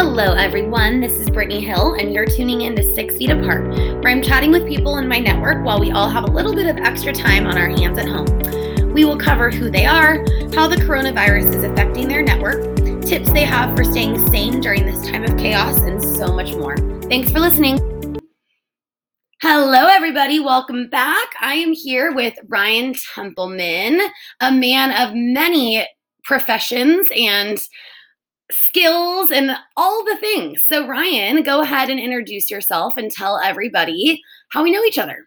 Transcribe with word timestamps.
Hello, 0.00 0.34
everyone. 0.34 1.00
This 1.00 1.14
is 1.14 1.28
Brittany 1.28 1.60
Hill, 1.60 1.94
and 1.94 2.14
you're 2.14 2.24
tuning 2.24 2.60
in 2.60 2.76
to 2.76 2.84
Six 2.94 3.16
Feet 3.16 3.30
Apart, 3.30 3.66
where 3.66 4.10
I'm 4.10 4.22
chatting 4.22 4.52
with 4.52 4.64
people 4.64 4.98
in 4.98 5.08
my 5.08 5.18
network 5.18 5.64
while 5.64 5.80
we 5.80 5.90
all 5.90 6.08
have 6.08 6.22
a 6.22 6.30
little 6.30 6.54
bit 6.54 6.68
of 6.68 6.76
extra 6.76 7.12
time 7.12 7.48
on 7.48 7.58
our 7.58 7.66
hands 7.66 7.98
at 7.98 8.06
home. 8.06 8.92
We 8.92 9.04
will 9.04 9.18
cover 9.18 9.50
who 9.50 9.72
they 9.72 9.86
are, 9.86 10.24
how 10.54 10.68
the 10.68 10.76
coronavirus 10.76 11.52
is 11.52 11.64
affecting 11.64 12.06
their 12.06 12.22
network, 12.22 12.76
tips 13.06 13.32
they 13.32 13.42
have 13.42 13.76
for 13.76 13.82
staying 13.82 14.24
sane 14.28 14.60
during 14.60 14.86
this 14.86 15.04
time 15.10 15.24
of 15.24 15.36
chaos, 15.36 15.80
and 15.80 16.00
so 16.00 16.32
much 16.32 16.54
more. 16.54 16.76
Thanks 17.08 17.32
for 17.32 17.40
listening. 17.40 17.80
Hello, 19.42 19.88
everybody. 19.88 20.38
Welcome 20.38 20.88
back. 20.90 21.30
I 21.40 21.54
am 21.54 21.72
here 21.72 22.14
with 22.14 22.34
Ryan 22.46 22.94
Templeman, 23.16 24.00
a 24.38 24.52
man 24.52 25.08
of 25.08 25.16
many 25.16 25.84
professions 26.22 27.08
and 27.16 27.58
skills 28.50 29.30
and 29.30 29.52
all 29.76 30.04
the 30.04 30.16
things. 30.16 30.62
So, 30.66 30.86
Ryan, 30.86 31.42
go 31.42 31.60
ahead 31.62 31.90
and 31.90 32.00
introduce 32.00 32.50
yourself 32.50 32.96
and 32.96 33.10
tell 33.10 33.38
everybody 33.38 34.22
how 34.50 34.62
we 34.62 34.70
know 34.70 34.84
each 34.84 34.98
other. 34.98 35.26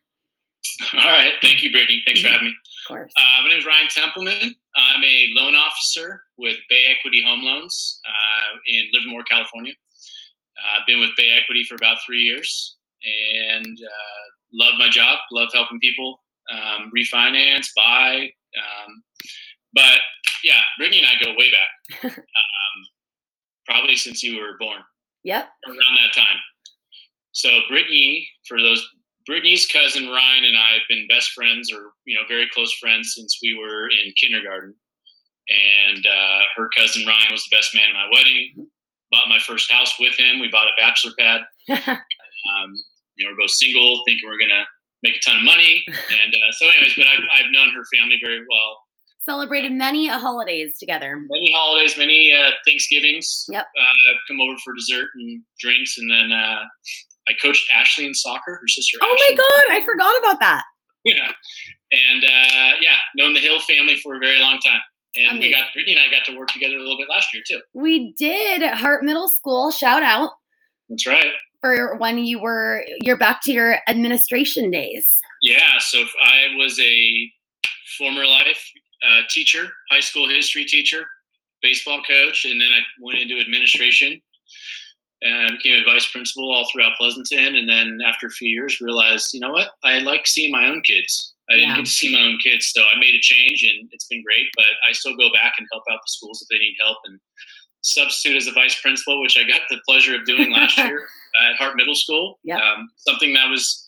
All 0.94 1.10
right. 1.10 1.34
Thank 1.42 1.64
you, 1.64 1.72
Brittany. 1.72 2.04
Thanks 2.06 2.22
for 2.22 2.28
having 2.28 2.48
me. 2.48 2.52
Of 2.52 2.88
course. 2.88 3.14
Uh, 3.18 3.44
my 3.44 3.50
name 3.50 3.60
is 3.60 3.66
Ryan 3.66 3.88
Templeman. 3.90 4.56
I'm 4.76 5.04
a 5.04 5.28
loan 5.34 5.56
officer 5.56 6.22
with 6.38 6.58
Bay 6.70 6.86
Equity 6.90 7.24
Home 7.24 7.44
Loans 7.44 8.00
uh, 8.06 8.58
in 8.68 8.88
Livermore, 8.94 9.24
California. 9.24 9.74
Uh, 9.74 10.80
I've 10.80 10.88
been 10.88 11.00
with 11.00 11.12
Bay 11.18 11.32
Equity 11.32 11.64
for 11.64 11.76
about 11.76 11.98
three 12.06 12.22
years 12.22 12.78
and 13.04 13.66
uh, 13.66 14.24
love 14.54 14.74
my 14.78 14.90
job, 14.90 15.20
love 15.32 15.50
helping 15.54 15.80
people 15.80 16.20
um, 16.52 16.92
refinance, 16.96 17.68
buy. 17.76 18.30
Um, 18.58 19.04
but 19.74 20.00
yeah, 20.44 20.62
Brittany 20.78 21.00
and 21.00 21.08
I 21.08 21.24
go 21.24 21.32
way 21.38 21.50
back. 21.52 22.04
um, 22.18 22.76
probably 23.66 23.96
since 23.96 24.24
you 24.24 24.40
were 24.40 24.58
born. 24.60 24.82
Yep. 25.24 25.50
Around 25.68 25.98
that 26.04 26.16
time. 26.16 26.38
So 27.34 27.50
Brittany, 27.70 28.28
for 28.48 28.62
those 28.62 28.86
Brittany's 29.26 29.68
cousin 29.68 30.10
Ryan 30.10 30.46
and 30.46 30.58
I 30.58 30.74
have 30.74 30.88
been 30.90 31.08
best 31.08 31.32
friends, 31.32 31.72
or 31.72 31.92
you 32.06 32.16
know, 32.16 32.26
very 32.28 32.50
close 32.54 32.74
friends 32.74 33.14
since 33.16 33.40
we 33.42 33.58
were 33.58 33.88
in 33.90 34.14
kindergarten. 34.20 34.74
And 35.50 36.06
uh, 36.06 36.40
her 36.56 36.70
cousin 36.76 37.06
Ryan 37.06 37.32
was 37.32 37.44
the 37.44 37.56
best 37.56 37.76
man 37.76 37.90
at 37.90 37.94
my 37.94 38.10
wedding. 38.12 38.68
Bought 39.12 39.30
my 39.30 39.40
first 39.40 39.72
house 39.72 39.94
with 40.00 40.18
him. 40.18 40.40
We 40.40 40.50
bought 40.50 40.68
a 40.68 40.80
bachelor 40.80 41.12
pad. 41.20 41.42
um, 41.70 42.70
you 43.16 43.26
know, 43.26 43.32
we're 43.32 43.44
both 43.44 43.52
single, 43.52 44.02
thinking 44.08 44.28
we're 44.28 44.40
gonna 44.40 44.66
make 45.04 45.16
a 45.16 45.20
ton 45.20 45.38
of 45.38 45.44
money. 45.44 45.84
And 46.24 46.34
uh, 46.34 46.52
so, 46.52 46.68
anyways, 46.68 46.96
but 46.96 47.08
I've, 47.08 47.24
I've 47.34 47.52
known 47.52 47.70
her 47.74 47.84
family 47.98 48.20
very 48.22 48.40
well 48.40 48.78
Celebrated 49.24 49.72
many 49.72 50.08
holidays 50.08 50.78
together. 50.80 51.22
Many 51.30 51.54
holidays, 51.56 51.96
many 51.98 52.34
uh, 52.34 52.52
Thanksgivings. 52.66 53.46
Yep. 53.50 53.66
Uh, 53.66 54.14
come 54.28 54.42
over 54.42 54.58
for 54.64 54.74
dessert 54.74 55.10
and 55.16 55.44
drinks, 55.60 55.98
and 56.00 56.10
then 56.10 56.32
uh, 56.32 56.62
I 57.30 57.34
coached 57.40 57.64
Ashley 57.74 58.08
in 58.08 58.16
soccer, 58.16 58.58
her 58.60 58.68
sister. 58.68 58.98
Oh 59.02 59.14
Ashley. 59.14 59.36
my 59.36 59.44
God, 59.44 59.78
I 59.78 59.86
forgot 59.86 60.18
about 60.24 60.40
that. 60.40 60.64
Yeah, 61.04 61.32
and 61.92 62.24
uh, 62.24 62.78
yeah, 62.82 62.98
known 63.16 63.34
the 63.34 63.40
Hill 63.40 63.60
family 63.60 63.98
for 63.98 64.16
a 64.16 64.20
very 64.20 64.40
long 64.40 64.58
time, 64.60 64.82
and 65.16 65.40
we 65.40 65.52
got 65.52 65.74
Brittany 65.74 65.98
and 65.98 66.02
I 66.02 66.16
got 66.16 66.26
to 66.26 66.38
work 66.38 66.50
together 66.50 66.76
a 66.76 66.80
little 66.80 66.98
bit 66.98 67.08
last 67.10 67.34
year 67.34 67.44
too. 67.48 67.60
We 67.74 68.14
did 68.14 68.64
at 68.64 68.78
Hart 68.78 69.04
Middle 69.04 69.28
School. 69.28 69.72
Shout 69.72 70.04
out 70.04 70.32
That's 70.90 71.06
right. 71.06 71.34
for 71.60 71.96
when 71.98 72.18
you 72.20 72.40
were 72.40 72.86
you're 73.02 73.18
back 73.18 73.42
to 73.44 73.52
your 73.52 73.78
administration 73.88 74.72
days. 74.72 75.08
Yeah, 75.42 75.78
so 75.80 76.00
if 76.00 76.12
I 76.24 76.56
was 76.58 76.80
a 76.80 77.32
former 77.98 78.26
life 78.26 78.64
uh, 79.08 79.22
teacher, 79.30 79.72
high 79.90 80.00
school 80.00 80.28
history 80.30 80.66
teacher, 80.66 81.06
baseball 81.62 82.02
coach, 82.08 82.46
and 82.46 82.60
then 82.60 82.70
I 82.72 82.80
went 83.00 83.20
into 83.20 83.40
administration 83.40 84.22
and 85.24 85.58
became 85.58 85.82
a 85.82 85.86
vice 85.86 86.10
principal 86.12 86.52
all 86.52 86.68
throughout 86.72 86.94
Pleasanton. 86.98 87.56
And 87.56 87.70
then 87.70 88.00
after 88.06 88.26
a 88.28 88.32
few 88.32 88.50
years, 88.50 88.82
realized, 88.82 89.34
you 89.34 89.40
know 89.40 89.52
what, 89.52 89.70
I 89.84 90.00
like 90.00 90.26
seeing 90.26 90.52
my 90.52 90.66
own 90.68 90.82
kids. 90.82 91.34
I 91.50 91.54
didn't 91.56 91.70
Yeah. 91.70 91.76
get 91.78 91.86
to 91.86 91.92
see 91.92 92.12
my 92.12 92.22
own 92.22 92.38
kids, 92.40 92.68
so 92.72 92.84
I 92.84 92.98
made 93.00 93.14
a 93.14 93.20
change, 93.20 93.64
and 93.64 93.88
it's 93.92 94.06
been 94.08 94.24
great. 94.24 94.48
But 94.56 94.66
I 94.88 94.94
still 94.94 95.16
go 95.16 95.32
back 95.32 95.54
and 95.60 95.68
help 95.72 95.84
out 95.92 96.00
the 96.00 96.08
schools 96.12 96.42
if 96.42 96.48
they 96.48 96.58
need 96.58 96.76
help, 96.80 96.98
and 97.06 97.20
substitute 97.82 98.38
as 98.38 98.48
a 98.48 98.52
vice 98.52 98.80
principal, 98.82 99.22
which 99.22 99.38
I 99.38 99.44
got 99.44 99.62
the 99.70 99.80
pleasure 99.88 100.16
of 100.16 100.26
doing 100.26 100.52
last 100.52 100.78
year 100.78 101.08
at 101.44 101.56
Hart 101.58 101.76
Middle 101.76 101.96
School. 101.96 102.40
Yep. 102.44 102.60
Um, 102.62 102.90
something 102.98 103.34
that 103.34 103.50
was 103.50 103.88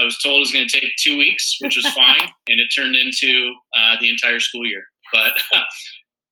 I 0.00 0.04
was 0.04 0.18
told 0.18 0.36
it 0.36 0.40
was 0.40 0.52
going 0.52 0.66
to 0.68 0.80
take 0.80 0.90
two 0.98 1.18
weeks, 1.18 1.56
which 1.60 1.76
was 1.76 1.86
fine, 1.88 2.20
and 2.48 2.60
it 2.60 2.68
turned 2.74 2.96
into 2.96 3.52
uh, 3.76 3.96
the 4.00 4.08
entire 4.10 4.40
school 4.40 4.66
year. 4.66 4.82
But 5.12 5.32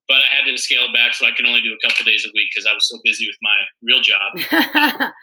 but 0.09 0.17
I 0.17 0.35
had 0.35 0.51
to 0.51 0.57
scale 0.59 0.83
it 0.85 0.95
back, 0.95 1.15
so 1.15 1.27
I 1.27 1.31
can 1.33 1.47
only 1.47 1.61
do 1.63 1.73
a 1.75 1.87
couple 1.89 2.05
days 2.05 2.25
a 2.27 2.31
week 2.35 2.49
because 2.55 2.67
I 2.71 2.73
was 2.75 2.89
so 2.89 2.99
busy 3.05 3.27
with 3.27 3.37
my 3.43 3.57
real 3.83 4.01
job. 4.03 5.11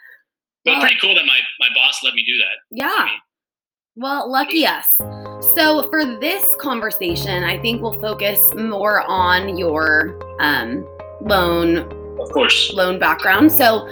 But 0.64 0.72
Well- 0.72 0.80
pretty 0.80 0.96
cool 1.00 1.14
that 1.14 1.24
my 1.24 1.38
my 1.60 1.68
boss 1.74 2.00
let 2.02 2.14
me 2.14 2.24
do 2.24 2.36
that. 2.38 2.56
yeah. 2.70 3.08
Well, 3.96 4.30
lucky 4.30 4.64
us. 4.66 4.86
So 5.56 5.88
for 5.90 6.04
this 6.20 6.44
conversation, 6.60 7.42
I 7.42 7.58
think 7.60 7.80
we'll 7.82 7.98
focus 8.00 8.38
more 8.54 9.02
on 9.08 9.56
your 9.56 10.18
um, 10.40 10.84
loan 11.20 11.78
Of 12.20 12.30
course. 12.30 12.72
loan 12.72 12.98
background. 13.00 13.50
So, 13.50 13.88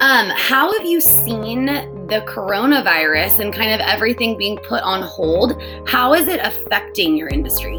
um, 0.00 0.30
how 0.34 0.72
have 0.72 0.86
you 0.86 1.00
seen 1.00 1.66
the 1.66 2.24
coronavirus 2.26 3.38
and 3.40 3.52
kind 3.54 3.72
of 3.72 3.80
everything 3.80 4.36
being 4.38 4.56
put 4.58 4.82
on 4.82 5.02
hold? 5.02 5.60
How 5.86 6.14
is 6.14 6.26
it 6.28 6.40
affecting 6.42 7.16
your 7.16 7.28
industry? 7.28 7.76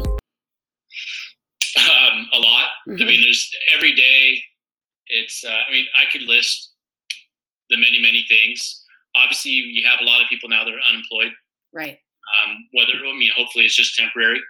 Um, 1.78 2.28
a 2.32 2.38
lot. 2.38 2.70
I 2.88 2.90
Mhm. 2.90 3.06
mean, 3.06 3.22
there's 3.22 3.50
every 3.74 3.92
day. 3.92 4.42
It's. 5.08 5.44
Uh, 5.44 5.50
I 5.68 5.70
mean, 5.72 5.86
I 5.96 6.04
could 6.06 6.22
list 6.22 6.72
the 7.70 7.76
many 7.76 7.98
many 8.00 8.22
things. 8.28 8.84
Obviously, 9.14 9.52
you 9.52 9.86
have 9.86 10.00
a 10.00 10.04
lot 10.04 10.22
of 10.22 10.28
people 10.28 10.48
now 10.48 10.64
that 10.64 10.72
are 10.72 10.80
unemployed. 10.88 11.32
Right. 11.72 11.98
um, 12.44 12.56
whether 12.72 12.92
I 12.94 13.12
mean, 13.12 13.30
hopefully 13.36 13.66
it's 13.66 13.74
just 13.76 13.94
temporary. 13.96 14.40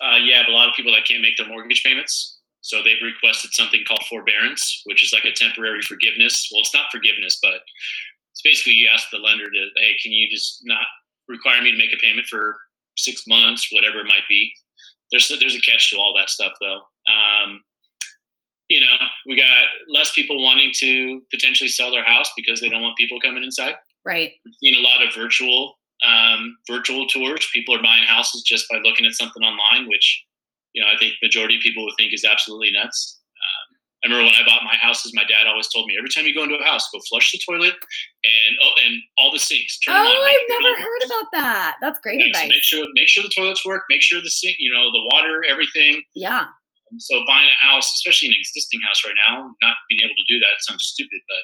Uh, 0.00 0.16
you 0.16 0.32
have 0.34 0.46
a 0.48 0.50
lot 0.50 0.68
of 0.68 0.74
people 0.74 0.90
that 0.92 1.04
can't 1.04 1.20
make 1.22 1.36
their 1.36 1.46
mortgage 1.46 1.82
payments, 1.84 2.39
so 2.60 2.82
they've 2.82 3.02
requested 3.02 3.52
something 3.52 3.82
called 3.86 4.04
forbearance, 4.08 4.82
which 4.84 5.02
is 5.02 5.12
like 5.12 5.24
a 5.24 5.32
temporary 5.32 5.82
forgiveness. 5.82 6.48
Well, 6.52 6.60
it's 6.60 6.74
not 6.74 6.90
forgiveness, 6.92 7.38
but 7.42 7.60
it's 8.32 8.42
basically 8.42 8.74
you 8.74 8.88
ask 8.92 9.08
the 9.10 9.18
lender 9.18 9.50
to, 9.50 9.66
hey, 9.76 9.96
can 10.02 10.12
you 10.12 10.28
just 10.30 10.60
not 10.64 10.84
require 11.28 11.62
me 11.62 11.70
to 11.70 11.78
make 11.78 11.92
a 11.92 11.96
payment 12.02 12.26
for 12.26 12.56
six 12.96 13.26
months, 13.26 13.68
whatever 13.72 14.00
it 14.00 14.06
might 14.06 14.26
be. 14.28 14.52
There's 15.10 15.28
there's 15.40 15.56
a 15.56 15.60
catch 15.60 15.90
to 15.90 15.96
all 15.96 16.14
that 16.16 16.30
stuff, 16.30 16.52
though. 16.60 16.80
Um, 17.06 17.62
you 18.68 18.80
know, 18.80 18.96
we 19.26 19.36
got 19.36 19.66
less 19.88 20.12
people 20.12 20.42
wanting 20.44 20.70
to 20.76 21.22
potentially 21.32 21.68
sell 21.68 21.90
their 21.90 22.04
house 22.04 22.30
because 22.36 22.60
they 22.60 22.68
don't 22.68 22.82
want 22.82 22.96
people 22.96 23.20
coming 23.20 23.42
inside 23.42 23.74
Right. 24.04 24.32
seen 24.62 24.74
a 24.76 24.80
lot 24.80 25.06
of 25.06 25.14
virtual 25.14 25.76
um, 26.06 26.56
virtual 26.68 27.06
tours. 27.06 27.46
People 27.52 27.74
are 27.74 27.82
buying 27.82 28.04
houses 28.04 28.42
just 28.42 28.66
by 28.70 28.78
looking 28.78 29.04
at 29.04 29.12
something 29.12 29.42
online, 29.42 29.88
which 29.88 30.24
you 30.74 30.82
know 30.82 30.88
I 30.88 30.96
think 30.98 31.14
majority 31.22 31.56
of 31.56 31.62
people 31.62 31.84
would 31.84 31.94
think 31.98 32.12
is 32.12 32.24
absolutely 32.24 32.70
nuts. 32.72 33.18
Um, 33.40 33.66
I 34.02 34.08
remember 34.08 34.24
when 34.32 34.34
I 34.40 34.46
bought 34.46 34.64
my 34.64 34.76
houses, 34.80 35.12
my 35.14 35.24
dad 35.24 35.46
always 35.46 35.68
told 35.68 35.86
me 35.86 35.96
every 35.98 36.08
time 36.10 36.24
you 36.26 36.34
go 36.34 36.42
into 36.44 36.56
a 36.56 36.64
house, 36.64 36.88
go 36.92 37.00
flush 37.08 37.32
the 37.32 37.40
toilet 37.44 37.74
and 37.74 38.52
oh, 38.62 38.72
and 38.86 38.96
all 39.18 39.30
the 39.32 39.38
sinks. 39.38 39.78
Turn 39.80 39.94
them 39.94 40.06
on. 40.06 40.12
Oh, 40.12 40.24
I've 40.24 40.48
never 40.62 40.72
heard 40.80 41.02
works. 41.02 41.06
about 41.06 41.26
that. 41.32 41.76
That's 41.80 42.00
great 42.00 42.18
Yeah, 42.20 42.26
so 42.32 42.40
advice. 42.44 42.48
make 42.48 42.62
sure 42.62 42.86
make 42.94 43.08
sure 43.08 43.22
the 43.22 43.32
toilets 43.34 43.64
work. 43.66 43.82
Make 43.90 44.02
sure 44.02 44.20
the 44.22 44.30
sink, 44.30 44.56
you 44.58 44.72
know, 44.72 44.90
the 44.92 45.02
water, 45.12 45.44
everything. 45.48 46.02
Yeah. 46.14 46.46
And 46.90 47.00
so 47.00 47.22
buying 47.26 47.48
a 47.48 47.66
house, 47.66 47.86
especially 47.94 48.28
an 48.28 48.34
existing 48.40 48.80
house 48.86 49.02
right 49.06 49.14
now, 49.28 49.52
not 49.62 49.76
being 49.88 50.00
able 50.02 50.16
to 50.16 50.26
do 50.32 50.40
that 50.40 50.58
sounds 50.60 50.82
stupid. 50.84 51.20
But 51.28 51.42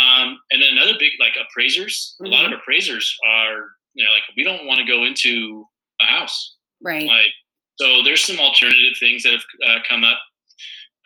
um, 0.00 0.38
and 0.50 0.60
then 0.60 0.70
another 0.72 0.92
big 0.98 1.12
like 1.20 1.36
appraisers. 1.40 2.16
A 2.20 2.28
lot 2.28 2.44
of 2.44 2.50
Mm-hmm. 2.50 2.60
appraisers 2.60 3.16
are 3.26 3.70
you 3.94 4.04
know 4.04 4.10
like 4.12 4.24
we 4.36 4.42
don't 4.44 4.66
want 4.66 4.78
to 4.80 4.84
go 4.84 5.04
into 5.04 5.64
a 6.02 6.06
house. 6.06 6.56
Right. 6.82 7.06
Like 7.06 7.32
so, 7.80 8.02
there's 8.02 8.24
some 8.24 8.38
alternative 8.38 8.96
things 8.98 9.22
that 9.22 9.32
have 9.32 9.44
uh, 9.66 9.78
come 9.88 10.04
up. 10.04 10.18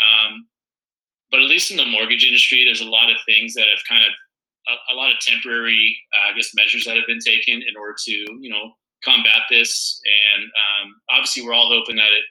Um, 0.01 0.47
but 1.31 1.41
at 1.41 1.49
least 1.49 1.71
in 1.71 1.77
the 1.77 1.87
mortgage 1.87 2.25
industry, 2.25 2.65
there's 2.65 2.81
a 2.81 2.89
lot 2.89 3.11
of 3.11 3.17
things 3.27 3.55
that 3.55 3.67
have 3.69 3.81
kind 3.89 4.05
of 4.05 4.13
a, 4.69 4.95
a 4.95 4.95
lot 4.95 5.11
of 5.11 5.19
temporary, 5.21 5.97
uh, 6.17 6.31
I 6.31 6.37
guess, 6.37 6.55
measures 6.55 6.85
that 6.85 6.97
have 6.97 7.07
been 7.07 7.21
taken 7.21 7.55
in 7.55 7.77
order 7.79 7.97
to 8.05 8.13
you 8.13 8.51
know 8.51 8.73
combat 9.05 9.43
this. 9.51 10.01
And 10.37 10.45
um, 10.45 10.95
obviously, 11.11 11.45
we're 11.45 11.55
all 11.55 11.69
hoping 11.69 11.97
that 11.97 12.13
it 12.13 12.25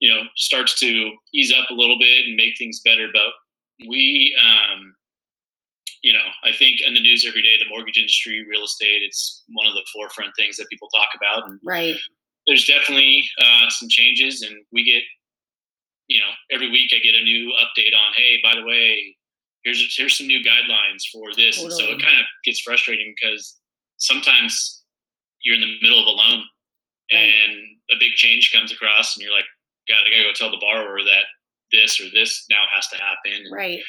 you 0.00 0.12
know 0.12 0.22
starts 0.36 0.78
to 0.80 1.12
ease 1.34 1.52
up 1.52 1.70
a 1.70 1.74
little 1.74 1.98
bit 1.98 2.26
and 2.26 2.36
make 2.36 2.56
things 2.58 2.80
better. 2.84 3.08
But 3.12 3.32
we, 3.88 4.36
um, 4.40 4.94
you 6.02 6.12
know, 6.12 6.26
I 6.44 6.52
think 6.52 6.80
in 6.80 6.94
the 6.94 7.00
news 7.00 7.24
every 7.26 7.42
day, 7.42 7.56
the 7.58 7.68
mortgage 7.68 7.98
industry, 7.98 8.46
real 8.48 8.64
estate, 8.64 9.02
it's 9.02 9.44
one 9.48 9.66
of 9.66 9.74
the 9.74 9.84
forefront 9.92 10.32
things 10.36 10.56
that 10.56 10.68
people 10.70 10.88
talk 10.88 11.08
about. 11.16 11.48
And 11.48 11.58
Right. 11.64 11.96
There's 12.46 12.66
definitely 12.66 13.28
uh, 13.40 13.68
some 13.70 13.88
changes, 13.88 14.42
and 14.42 14.56
we 14.72 14.84
get, 14.84 15.02
you 16.08 16.20
know, 16.20 16.30
every 16.50 16.70
week 16.70 16.92
I 16.94 16.98
get 17.00 17.14
a 17.14 17.22
new 17.22 17.52
update 17.60 17.94
on, 17.94 18.12
hey, 18.14 18.38
by 18.42 18.54
the 18.54 18.64
way, 18.64 19.16
here's 19.64 19.96
here's 19.96 20.16
some 20.16 20.26
new 20.28 20.42
guidelines 20.44 21.02
for 21.12 21.34
this, 21.34 21.62
and 21.62 21.72
so 21.72 21.84
it 21.84 22.02
kind 22.02 22.18
of 22.18 22.26
gets 22.44 22.60
frustrating 22.60 23.14
because 23.20 23.56
sometimes 23.98 24.82
you're 25.42 25.54
in 25.56 25.60
the 25.60 25.78
middle 25.82 26.00
of 26.00 26.06
a 26.06 26.10
loan, 26.10 26.42
Right. 27.12 27.20
and 27.20 27.52
a 27.90 27.96
big 27.98 28.12
change 28.14 28.52
comes 28.52 28.72
across, 28.72 29.16
and 29.16 29.24
you're 29.24 29.34
like, 29.34 29.46
God, 29.88 30.02
I 30.06 30.10
gotta 30.10 30.24
go 30.24 30.32
tell 30.32 30.50
the 30.50 30.58
borrower 30.58 31.02
that 31.04 31.24
this 31.72 32.00
or 32.00 32.08
this 32.10 32.46
now 32.50 32.62
has 32.72 32.86
to 32.88 32.96
happen. 32.96 33.44
And 33.46 33.52
Right. 33.52 33.82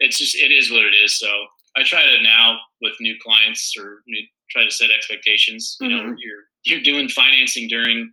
it's 0.00 0.18
just 0.18 0.34
it 0.36 0.50
is 0.52 0.70
what 0.70 0.84
it 0.84 0.94
is. 0.94 1.18
So 1.18 1.28
I 1.76 1.82
try 1.84 2.04
to 2.04 2.22
now 2.22 2.58
with 2.80 2.94
new 3.00 3.16
clients 3.20 3.74
or 3.78 4.02
new, 4.06 4.22
try 4.50 4.64
to 4.64 4.70
set 4.70 4.90
expectations. 4.90 5.76
You 5.80 5.88
know, 5.88 6.02
Mhm. 6.02 6.16
you're 6.18 6.44
you're 6.64 6.82
doing 6.82 7.08
financing 7.08 7.68
during 7.68 8.12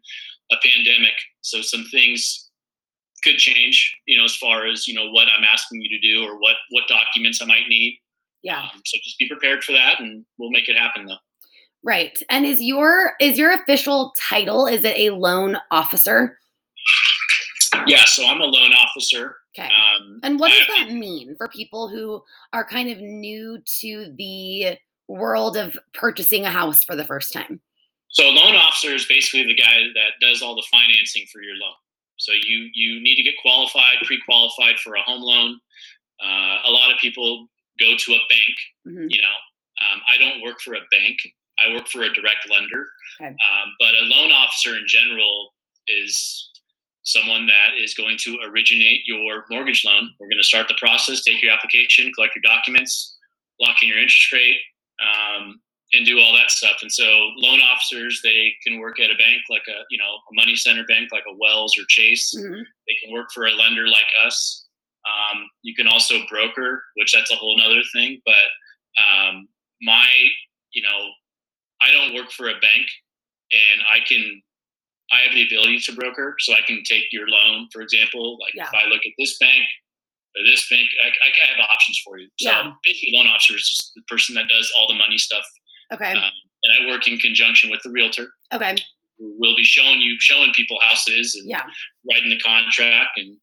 a 0.52 0.56
pandemic, 0.64 1.14
so 1.42 1.62
some 1.62 1.86
things 1.92 2.50
could 3.24 3.38
change. 3.38 3.96
You 4.08 4.18
know, 4.18 4.24
as 4.26 4.36
far 4.36 4.66
as 4.66 4.88
you 4.88 4.94
know 4.94 5.10
what 5.12 5.28
I'm 5.28 5.44
asking 5.44 5.82
you 5.82 5.90
to 5.90 6.00
do 6.00 6.24
or 6.24 6.40
what 6.40 6.56
what 6.72 6.88
documents 6.88 7.42
I 7.42 7.46
might 7.46 7.68
need. 7.68 8.00
Yeah. 8.42 8.62
Um, 8.62 8.82
so 8.86 8.98
just 9.04 9.20
be 9.20 9.28
prepared 9.28 9.64
for 9.64 9.74
that, 9.74 10.00
and 10.00 10.26
we'll 10.38 10.52
make 10.52 10.70
it 10.70 10.78
happen. 10.78 11.06
Though. 11.06 11.18
Right. 11.84 12.18
And 12.30 12.46
is 12.46 12.62
your 12.62 13.14
is 13.22 13.38
your 13.38 13.52
official 13.54 14.14
title 14.20 14.66
is 14.68 14.84
it 14.84 14.98
a 14.98 15.12
loan 15.12 15.58
officer? 15.72 16.38
Yeah. 17.88 18.04
So 18.06 18.26
I'm 18.26 18.42
a 18.42 18.46
loan 18.46 18.74
officer. 18.74 19.36
Okay. 19.58 19.68
Um, 19.68 20.20
And 20.24 20.40
what 20.40 20.50
does 20.50 20.68
I- 20.70 20.86
that 20.86 20.94
mean 20.94 21.36
for 21.38 21.48
people 21.48 21.88
who 21.88 22.22
are 22.54 22.66
kind 22.68 22.90
of 22.90 23.00
new 23.00 23.62
to 23.82 24.14
the 24.18 24.78
world 25.08 25.58
of 25.58 25.78
purchasing 25.94 26.46
a 26.46 26.52
house 26.52 26.84
for 26.84 26.96
the 26.96 27.06
first 27.06 27.32
time? 27.34 27.62
So 28.10 28.26
a 28.28 28.34
loan 28.34 28.56
officer 28.56 28.94
is 28.94 29.06
basically 29.06 29.46
the 29.46 29.56
guy 29.56 29.88
that 29.94 30.20
does 30.20 30.42
all 30.42 30.56
the 30.56 30.66
financing 30.72 31.26
for 31.32 31.42
your 31.42 31.56
loan. 31.56 31.74
So 32.18 32.34
you 32.34 32.70
you 32.74 33.02
need 33.02 33.16
to 33.16 33.24
get 33.24 33.36
qualified, 33.42 33.98
pre-qualified 34.04 34.80
for 34.80 34.96
a 34.96 35.02
home 35.02 35.22
loan. 35.22 35.60
Uh, 36.22 36.58
a 36.66 36.72
lot 36.72 36.92
of 36.92 37.00
people 37.00 37.48
go 37.80 37.96
to 37.96 38.14
a 38.14 38.20
bank. 38.30 38.56
Mhm. 38.88 39.08
You 39.10 39.22
know, 39.22 39.38
um, 39.86 40.02
I 40.08 40.18
don't 40.18 40.42
work 40.42 40.60
for 40.62 40.74
a 40.74 40.82
bank. 40.92 41.18
I 41.58 41.74
work 41.74 41.88
for 41.88 42.04
a 42.04 42.14
direct 42.14 42.50
lender. 42.50 42.90
Okay. 43.22 43.28
Um, 43.28 43.76
but 43.80 43.96
a 43.96 44.02
loan 44.02 44.32
officer 44.32 44.78
in 44.78 44.86
general 44.88 45.54
is 45.88 46.50
someone 47.04 47.48
that 47.48 47.76
is 47.78 47.94
going 47.94 48.18
to 48.18 48.40
originate 48.44 49.02
your 49.06 49.46
mortgage 49.50 49.84
loan. 49.86 50.14
We're 50.20 50.28
going 50.28 50.42
to 50.42 50.44
start 50.48 50.68
the 50.68 50.76
process, 50.80 51.24
take 51.24 51.42
your 51.42 51.52
application, 51.52 52.12
collect 52.14 52.36
your 52.36 52.44
documents, 52.44 53.18
lock 53.60 53.82
in 53.82 53.88
your 53.88 53.98
interest 53.98 54.32
rate, 54.32 54.60
um, 55.02 55.62
and 55.94 56.06
do 56.06 56.20
all 56.20 56.34
that 56.34 56.52
stuff. 56.52 56.78
And 56.82 56.92
so 56.92 57.04
loan 57.38 57.62
officers, 57.62 58.22
they 58.24 58.54
can 58.66 58.80
work 58.80 59.00
at 59.00 59.10
a 59.10 59.16
bank 59.18 59.42
like 59.50 59.64
a, 59.68 59.82
you 59.90 59.98
know, 59.98 60.06
a 60.32 60.34
money 60.34 60.56
center 60.56 60.84
bank 60.88 61.10
like 61.12 61.24
a 61.28 61.36
Wells 61.40 61.74
or 61.80 61.84
Chase. 61.88 62.34
Mhm. 62.38 62.64
They 62.88 62.96
can 63.04 63.12
work 63.12 63.32
for 63.34 63.48
a 63.48 63.52
lender 63.52 63.88
like 63.88 64.06
us. 64.24 64.68
Um, 65.08 65.50
you 65.64 65.74
can 65.74 65.88
also 65.88 66.26
broker, 66.28 66.84
which 66.96 67.12
that's 67.12 67.32
a 67.32 67.36
whole 67.36 67.58
nother 67.58 67.82
thing. 67.94 68.22
But 68.26 69.04
um, 69.04 69.48
my, 69.82 70.08
you 70.74 70.84
know, 70.84 71.10
I 71.82 71.92
don't 71.92 72.14
work 72.14 72.32
for 72.32 72.50
a 72.50 72.60
bank, 72.60 72.86
and 73.52 73.82
I 73.90 74.02
can, 74.02 74.42
I 75.12 75.22
have 75.22 75.34
the 75.34 75.46
ability 75.48 75.80
to 75.80 75.94
broker, 75.94 76.36
so 76.40 76.54
I 76.54 76.62
can 76.68 76.84
take 76.84 77.06
your 77.12 77.28
loan, 77.28 77.68
for 77.72 77.82
example. 77.82 78.38
Like 78.40 78.54
Yeah. 78.54 78.68
if 78.68 78.74
I 78.76 78.86
look 78.88 79.02
at 79.06 79.14
this 79.18 79.38
bank 79.40 79.64
or 80.36 80.44
this 80.46 80.68
bank, 80.70 80.88
I, 81.04 81.08
I 81.08 81.48
have 81.48 81.60
options 81.72 82.00
for 82.06 82.20
you. 82.20 82.28
So 82.38 82.50
Yeah. 82.52 82.72
basically, 82.84 83.18
loan 83.18 83.28
officer 83.28 83.56
is 83.56 83.68
just 83.68 83.94
the 83.96 84.04
person 84.04 84.36
that 84.36 84.50
does 84.50 84.72
all 84.78 84.88
the 84.88 84.94
money 84.96 85.18
stuff, 85.18 85.46
Okay. 85.94 86.12
um, 86.12 86.32
and 86.64 86.74
I 86.88 86.92
work 86.92 87.08
in 87.08 87.18
conjunction 87.18 87.70
with 87.70 87.82
the 87.84 87.90
realtor. 87.90 88.28
Okay. 88.54 88.76
We'll 89.18 89.56
be 89.56 89.64
showing 89.64 90.00
you, 90.02 90.16
showing 90.20 90.52
people 90.54 90.78
houses 90.82 91.36
and 91.36 91.50
Yeah. 91.50 91.64
writing 92.10 92.30
the 92.30 92.40
contract 92.40 93.18
and 93.18 93.38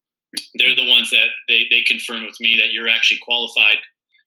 they're 0.55 0.75
the 0.75 0.87
ones 0.89 1.09
that 1.11 1.27
they, 1.47 1.65
they 1.69 1.81
confirm 1.83 2.25
with 2.25 2.35
me 2.39 2.55
that 2.57 2.73
you're 2.73 2.87
actually 2.89 3.19
qualified 3.19 3.77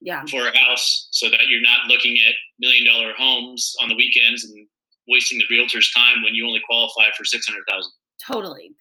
Yeah. 0.01 0.25
for 0.31 0.49
a 0.49 0.57
house 0.59 1.09
so 1.13 1.29
that 1.31 1.49
you're 1.49 1.61
not 1.61 1.87
looking 1.89 2.17
at 2.27 2.35
million 2.59 2.85
dollar 2.87 3.13
homes 3.17 3.75
on 3.83 3.89
the 3.89 3.95
weekends 3.97 4.45
and 4.45 4.67
wasting 5.09 5.39
the 5.39 5.45
realtor's 5.51 5.91
time 5.93 6.23
when 6.23 6.35
you 6.35 6.47
only 6.47 6.61
qualify 6.67 7.11
for 7.17 7.25
600,000. 7.25 7.93
Totally. 8.27 8.73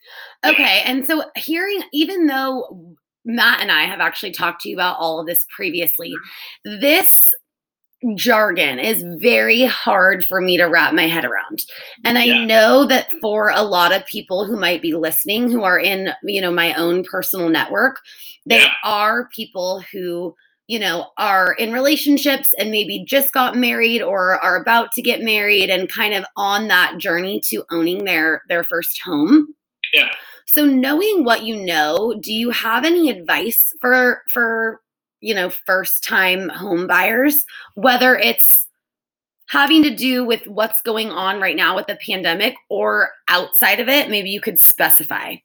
Yeah. 0.44 0.52
Okay. 0.52 0.82
And 0.86 1.06
so 1.06 1.24
hearing, 1.36 1.82
even 1.94 2.28
though 2.28 2.96
Matt 3.26 3.62
and 3.62 3.72
I 3.72 3.84
have 3.86 4.00
actually 4.00 4.32
talked 4.32 4.62
to 4.62 4.70
you 4.70 4.76
about 4.76 4.98
all 5.00 5.20
of 5.20 5.28
this 5.28 5.46
previously, 5.56 6.14
this 6.66 7.30
jargon 8.16 8.80
is 8.80 9.04
very 9.20 9.66
hard 9.66 10.26
for 10.26 10.42
me 10.42 10.58
to 10.58 10.66
wrap 10.66 10.94
my 10.94 11.08
head 11.08 11.26
around. 11.26 11.66
And 12.06 12.18
I 12.18 12.24
Yeah. 12.26 12.46
know 12.46 12.86
that 12.86 13.12
for 13.22 13.50
a 13.50 13.64
lot 13.64 13.92
of 13.92 14.06
people 14.06 14.46
who 14.46 14.56
might 14.58 14.82
be 14.82 14.94
listening 14.94 15.52
who 15.52 15.64
are 15.64 15.80
in, 15.80 16.14
you 16.24 16.42
know, 16.42 16.52
my 16.52 16.74
own 16.76 17.04
personal 17.04 17.50
network, 17.50 18.00
they 18.46 18.60
Yeah. 18.62 18.74
are 18.84 19.28
people 19.30 19.82
who 19.92 20.36
you 20.70 20.78
know, 20.78 21.08
are 21.18 21.54
in 21.54 21.74
relationships 21.74 22.48
and 22.60 22.70
maybe 22.70 23.04
just 23.04 23.34
got 23.34 23.58
married 23.58 24.04
or 24.04 24.40
are 24.40 24.56
about 24.62 24.92
to 24.92 25.02
get 25.02 25.20
married 25.20 25.68
and 25.68 25.90
kind 25.90 26.14
of 26.14 26.24
on 26.38 26.68
that 26.68 27.00
journey 27.00 27.42
to 27.44 27.66
owning 27.72 28.06
their 28.06 28.44
their 28.50 28.64
first 28.64 29.02
home. 29.04 29.48
Yeah. 29.94 30.10
So 30.46 30.66
knowing 30.66 31.24
what 31.24 31.42
you 31.44 31.56
know, 31.56 32.14
do 32.22 32.32
you 32.32 32.52
have 32.52 32.86
any 32.86 33.10
advice 33.10 33.60
for 33.82 34.22
for 34.32 34.80
you 35.22 35.34
know 35.34 35.50
first 35.66 36.04
time 36.04 36.50
home 36.50 36.88
buyers 36.88 37.44
whether 37.76 38.16
it's 38.16 38.68
having 39.50 39.82
to 39.82 39.96
do 39.96 40.24
with 40.24 40.46
what's 40.48 40.82
going 40.82 41.10
on 41.10 41.42
right 41.42 41.56
now 41.56 41.76
with 41.76 41.88
the 41.88 41.98
pandemic 42.06 42.56
or 42.70 43.12
outside 43.28 43.80
of 43.80 43.88
it 43.88 44.10
maybe 44.10 44.30
you 44.30 44.42
could 44.42 44.60
specify 44.60 45.36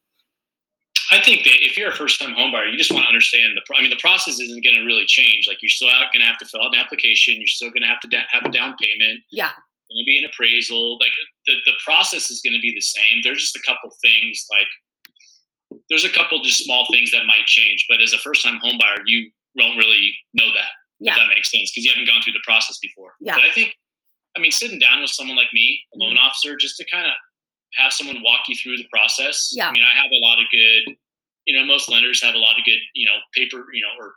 I 1.13 1.21
think 1.21 1.45
that 1.45 1.55
if 1.61 1.77
you're 1.77 1.91
a 1.91 1.95
first 1.95 2.21
time 2.21 2.33
home 2.33 2.51
buyer, 2.51 2.65
you 2.65 2.79
just 2.79 2.91
want 2.91 3.05
to 3.05 3.09
understand 3.09 3.53
the, 3.55 3.61
pro- 3.67 3.77
I 3.77 3.83
mean, 3.83 3.91
the 3.91 4.01
process 4.01 4.41
isn't 4.41 4.65
going 4.65 4.75
to 4.75 4.85
really 4.85 5.05
change. 5.05 5.47
Like 5.47 5.59
you're 5.63 5.69
still 5.69 5.87
going 5.89 6.25
to 6.25 6.27
have 6.27 6.39
to 6.39 6.47
fill 6.47 6.63
out 6.63 6.75
an 6.75 6.81
application. 6.81 7.37
You're 7.37 7.47
still 7.47 7.69
going 7.69 7.83
to 7.83 7.87
have 7.87 8.01
to 8.01 8.09
da- 8.09 8.25
have 8.33 8.43
a 8.45 8.51
down 8.51 8.75
payment. 8.81 9.21
yeah 9.31 9.51
going 9.95 10.05
to 10.05 10.11
be 10.11 10.19
an 10.19 10.31
appraisal. 10.31 10.99
Like 10.99 11.13
the, 11.47 11.55
the 11.67 11.73
process 11.85 12.31
is 12.31 12.41
going 12.41 12.55
to 12.55 12.61
be 12.61 12.73
the 12.75 12.81
same. 12.81 13.21
There's 13.23 13.41
just 13.41 13.57
a 13.57 13.63
couple 13.67 13.91
things 14.03 14.47
like 14.51 15.81
there's 15.89 16.05
a 16.05 16.13
couple 16.13 16.41
just 16.43 16.65
small 16.65 16.87
things 16.91 17.11
that 17.11 17.27
might 17.27 17.47
change. 17.47 17.87
But 17.89 18.01
as 18.01 18.13
a 18.13 18.19
first 18.19 18.45
time 18.45 18.59
home 18.63 18.79
buyer, 18.79 19.03
you 19.07 19.31
don't 19.57 19.77
really 19.77 20.15
know 20.35 20.49
that. 20.55 20.73
Yeah. 21.01 21.13
If 21.13 21.19
that 21.19 21.29
makes 21.29 21.51
sense 21.51 21.71
because 21.71 21.85
you 21.85 21.91
haven't 21.91 22.07
gone 22.07 22.23
through 22.23 22.33
the 22.35 22.45
process 22.45 22.79
before. 22.79 23.15
Yeah. 23.21 23.35
But 23.35 23.45
I 23.45 23.53
think, 23.53 23.75
I 24.37 24.41
mean, 24.41 24.51
sitting 24.51 24.79
down 24.79 25.01
with 25.01 25.11
someone 25.11 25.37
like 25.37 25.53
me, 25.53 25.81
a 25.95 25.99
loan 25.99 26.17
officer, 26.17 26.57
just 26.57 26.77
to 26.79 26.85
kind 26.91 27.07
of 27.07 27.13
have 27.75 27.93
someone 27.93 28.23
walk 28.23 28.49
you 28.49 28.57
through 28.57 28.77
the 28.77 28.89
process. 28.93 29.53
Yeah. 29.55 29.69
I 29.69 29.73
mean, 29.73 29.83
I 29.83 29.95
have 30.01 30.11
a 30.11 30.21
lot 30.23 30.39
of 30.39 30.47
good, 30.51 30.97
you 31.47 31.57
know, 31.57 31.67
most 31.67 31.91
lenders 31.91 32.23
have 32.23 32.35
a 32.35 32.39
lot 32.39 32.59
of 32.59 32.65
good, 32.65 32.79
you 32.95 33.07
know, 33.07 33.19
paper, 33.35 33.67
you 33.73 33.83
know, 33.83 33.93
or 33.99 34.15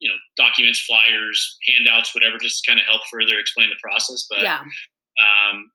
you 0.00 0.08
know, 0.08 0.16
documents, 0.38 0.80
flyers, 0.80 1.58
handouts, 1.68 2.14
whatever, 2.14 2.38
just 2.38 2.64
to 2.64 2.70
kind 2.70 2.80
of 2.80 2.86
help 2.86 3.02
further 3.10 3.38
explain 3.38 3.68
the 3.68 3.76
process. 3.82 4.26
But 4.30 4.40
yeah 4.40 4.62
um, 5.20 5.70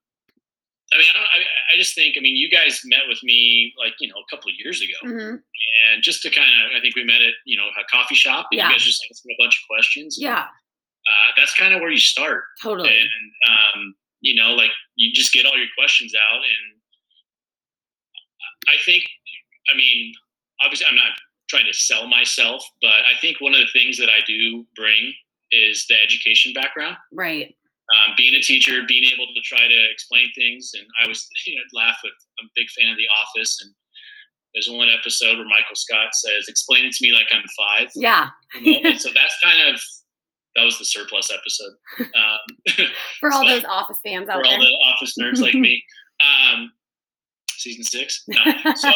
I 0.96 0.98
mean, 0.98 1.08
I, 1.12 1.18
don't, 1.18 1.28
I, 1.28 1.40
I 1.74 1.78
just 1.78 1.94
think, 1.94 2.16
I 2.18 2.22
mean, 2.22 2.36
you 2.38 2.50
guys 2.50 2.82
met 2.86 3.02
with 3.10 3.20
me 3.24 3.74
like, 3.78 3.94
you 4.00 4.08
know, 4.08 4.16
a 4.16 4.28
couple 4.34 4.50
of 4.50 4.56
years 4.58 4.82
ago. 4.82 4.96
hmm 5.04 5.36
And 5.92 6.02
just 6.02 6.22
to 6.24 6.30
kind 6.32 6.48
of, 6.64 6.72
I 6.78 6.80
think 6.80 6.96
we 6.96 7.04
met 7.04 7.22
at, 7.22 7.34
you 7.46 7.58
know, 7.58 7.66
a 7.68 7.84
coffee 7.92 8.16
shop. 8.16 8.48
And 8.52 8.58
Yeah. 8.60 8.68
You 8.70 8.74
guys 8.76 8.84
just 8.84 9.06
asked 9.12 9.26
me 9.26 9.36
a 9.38 9.44
bunch 9.44 9.60
of 9.62 9.68
questions. 9.68 10.18
and, 10.18 10.24
yeah 10.24 10.46
Uh, 10.48 11.28
that's 11.38 11.54
kind 11.56 11.74
of 11.74 11.82
where 11.82 11.92
you 11.92 12.00
start. 12.00 12.44
totally 12.62 12.90
And, 12.90 13.32
um, 13.52 13.96
you 14.22 14.34
know, 14.36 14.56
like 14.56 14.72
you 14.96 15.12
just 15.14 15.34
get 15.34 15.46
all 15.46 15.58
your 15.58 15.68
questions 15.78 16.14
out. 16.16 16.42
And 16.42 16.82
I 18.70 18.82
think, 18.86 19.04
I 19.72 19.78
mean, 19.78 20.14
obviously, 20.62 20.88
I'm 20.88 20.96
not 20.96 21.12
trying 21.50 21.66
to 21.66 21.74
sell 21.74 22.08
myself, 22.08 22.66
but 22.82 22.90
I 23.06 23.14
think 23.22 23.40
one 23.42 23.54
of 23.54 23.60
the 23.60 23.68
things 23.74 23.98
that 23.98 24.10
I 24.10 24.22
do 24.26 24.66
bring 24.76 25.14
is 25.52 25.86
the 25.88 25.96
education 26.02 26.54
background 26.54 26.98
right 27.12 27.56
um, 27.96 28.14
being 28.18 28.36
a 28.36 28.42
teacher, 28.42 28.82
being 28.88 29.06
able 29.06 29.28
to 29.34 29.42
try 29.42 29.68
to 29.68 29.92
explain 29.92 30.28
things. 30.36 30.72
And 30.78 30.86
I 31.04 31.08
was 31.08 31.28
you 31.48 31.56
know, 31.56 31.62
laugh 31.74 31.98
with, 32.04 32.14
I'm 32.40 32.48
a 32.48 32.56
big 32.56 32.68
fan 32.78 32.92
of 32.92 32.98
The 32.98 33.08
Office. 33.22 33.60
And 33.64 33.74
there's 34.54 34.70
one 34.70 34.90
episode 34.90 35.38
where 35.38 35.46
Michael 35.48 35.76
Scott 35.76 36.14
says, 36.14 36.48
explain 36.48 36.86
it 36.86 36.94
to 36.94 37.04
me 37.06 37.14
like 37.14 37.28
I'm 37.32 37.44
five. 37.58 37.90
yeah 37.96 38.30
so 38.98 39.10
that's 39.14 39.36
kind 39.44 39.74
of, 39.74 39.82
that 40.56 40.64
was 40.64 40.78
the 40.80 40.86
surplus 40.86 41.30
episode. 41.32 41.74
Um, 42.16 42.88
for 43.20 43.32
all 43.32 43.44
So- 43.44 43.50
those 43.50 43.66
office 43.66 43.98
fans 44.06 44.30
out 44.30 44.42
there. 44.44 44.46
for 44.46 44.48
all 44.52 44.60
the 44.60 44.78
office 44.94 45.16
nerds 45.20 45.40
like 45.42 45.56
me. 45.56 45.84
Um, 46.54 46.72
season 47.50 47.84
six. 47.84 48.24
No. 48.30 48.38
So 48.76 48.90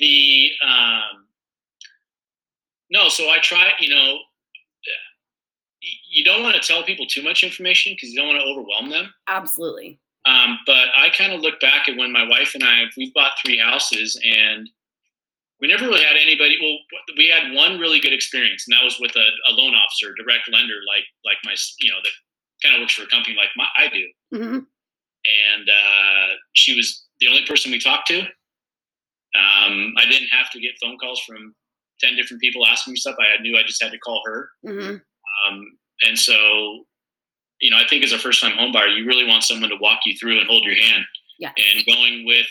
the, 0.00 0.50
um, 0.66 1.26
no, 2.90 3.08
so 3.08 3.30
I 3.30 3.38
try, 3.40 3.68
you 3.78 3.94
know, 3.94 4.18
you 6.14 6.22
don't 6.24 6.42
want 6.42 6.54
to 6.54 6.62
tell 6.62 6.82
people 6.84 7.06
too 7.06 7.22
much 7.22 7.42
information 7.42 7.92
because 7.92 8.10
you 8.10 8.16
don't 8.20 8.28
want 8.28 8.40
to 8.40 8.46
overwhelm 8.46 8.88
them. 8.90 9.12
absolutely 9.28 9.98
Um, 10.26 10.58
but 10.64 10.86
I 10.96 11.10
kind 11.10 11.32
of 11.34 11.40
look 11.40 11.58
back 11.60 11.88
at 11.88 11.96
when 11.98 12.12
my 12.12 12.26
wife 12.34 12.54
and 12.54 12.64
I 12.64 12.84
we've 12.96 13.12
bought 13.14 13.32
three 13.44 13.58
houses 13.58 14.18
and 14.24 14.68
we 15.60 15.68
never 15.68 15.84
really 15.86 16.02
had 16.02 16.16
anybody. 16.16 16.58
Well, 16.60 16.76
we 17.16 17.28
had 17.28 17.54
one 17.54 17.78
really 17.78 18.00
good 18.00 18.12
experience, 18.12 18.64
and 18.66 18.72
that 18.76 18.84
was 18.84 18.98
with 19.00 19.14
a, 19.16 19.26
a 19.50 19.52
loan 19.52 19.72
officer, 19.74 20.12
direct 20.18 20.50
lender, 20.52 20.74
like 20.86 21.04
like 21.24 21.36
my 21.44 21.54
you 21.80 21.90
know 21.90 21.96
that 22.02 22.14
kind 22.62 22.74
of 22.76 22.80
works 22.82 22.94
for 22.94 23.04
a 23.04 23.06
company 23.06 23.36
like 23.36 23.50
my, 23.56 23.66
I 23.76 23.88
do. 23.88 24.04
hmm 24.36 24.58
And 24.58 25.66
uh, 25.70 26.34
she 26.54 26.76
was 26.76 27.04
the 27.20 27.28
only 27.28 27.46
person 27.46 27.70
we 27.72 27.78
talked 27.78 28.08
to. 28.08 28.20
Um, 28.20 29.94
I 29.96 30.04
didn't 30.08 30.28
have 30.28 30.50
to 30.52 30.60
get 30.60 30.72
phone 30.82 30.98
calls 30.98 31.20
from 31.26 31.54
ten 32.00 32.16
different 32.16 32.40
people 32.42 32.66
asking 32.66 32.92
me 32.92 32.96
stuff. 32.98 33.16
I 33.18 33.40
knew 33.40 33.56
I 33.56 33.62
just 33.62 33.82
had 33.82 33.92
to 33.92 33.98
call 33.98 34.20
her. 34.26 34.50
hmm 34.66 34.96
Um, 35.46 35.78
and 36.02 36.18
so, 36.18 36.84
you 37.60 37.70
know, 37.70 37.76
I 37.78 37.86
think 37.88 38.04
as 38.04 38.12
a 38.12 38.18
first 38.18 38.40
time 38.42 38.52
home 38.56 38.72
buyer, 38.72 38.88
you 38.88 39.06
really 39.06 39.26
want 39.26 39.42
someone 39.42 39.70
to 39.70 39.76
walk 39.80 40.00
you 40.04 40.16
through 40.16 40.38
and 40.38 40.48
hold 40.48 40.64
your 40.64 40.74
hand. 40.74 41.04
yeah 41.38 41.52
And 41.56 41.86
going 41.86 42.26
with 42.26 42.46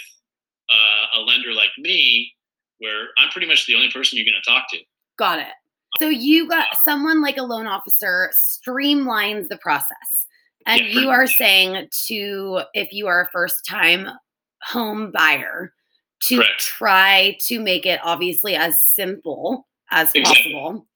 uh, 0.70 1.20
a 1.20 1.22
lender 1.22 1.54
like 1.54 1.70
me, 1.78 2.34
where 2.80 3.08
I'm 3.18 3.30
pretty 3.30 3.48
much 3.48 3.66
the 3.68 3.76
only 3.76 3.90
person 3.92 4.18
you're 4.18 4.26
going 4.26 4.42
to 4.44 4.50
talk 4.50 4.66
to. 4.72 4.80
got 5.18 5.40
it 5.40 5.54
So 6.00 6.10
you 6.10 6.48
got 6.50 6.68
someone 6.84 7.22
like 7.22 7.38
a 7.38 7.44
loan 7.44 7.68
officer 7.68 8.32
streamlines 8.34 9.48
the 9.50 9.58
process. 9.58 10.28
And 10.66 10.82
Yeah, 10.82 11.02
you 11.02 11.10
are 11.10 11.24
much. 11.24 11.36
saying 11.36 11.88
to 12.08 12.62
if 12.74 12.92
you 12.94 13.08
are 13.08 13.22
a 13.22 13.30
first 13.32 13.66
time 13.66 14.08
home 14.64 15.12
buyer 15.12 15.74
to 16.30 16.38
Correct. 16.38 16.60
try 16.62 17.38
to 17.42 17.60
make 17.60 17.86
it 17.86 18.00
obviously 18.04 18.56
as 18.56 18.82
simple 18.82 19.68
as 19.92 20.10
Exactly. 20.16 20.54
possible. 20.54 20.88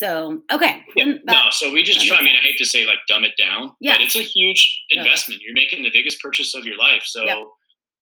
So, 0.00 0.40
okay. 0.52 0.84
Yeah, 0.94 1.14
no, 1.24 1.34
so 1.50 1.72
we 1.72 1.82
just 1.82 2.06
try. 2.06 2.16
I 2.18 2.22
mean, 2.22 2.36
I 2.36 2.40
hate 2.46 2.56
to 2.58 2.64
say 2.64 2.86
like 2.86 2.98
dumb 3.08 3.24
it 3.24 3.32
down, 3.36 3.72
Yeah. 3.80 3.94
but 3.94 4.00
it's 4.02 4.14
a 4.14 4.22
huge 4.22 4.62
Yeah. 4.88 5.00
investment. 5.02 5.42
You're 5.42 5.52
making 5.52 5.82
the 5.82 5.90
biggest 5.90 6.20
purchase 6.22 6.54
of 6.54 6.64
your 6.64 6.76
life, 6.76 7.02
so 7.04 7.24
Yep. 7.24 7.38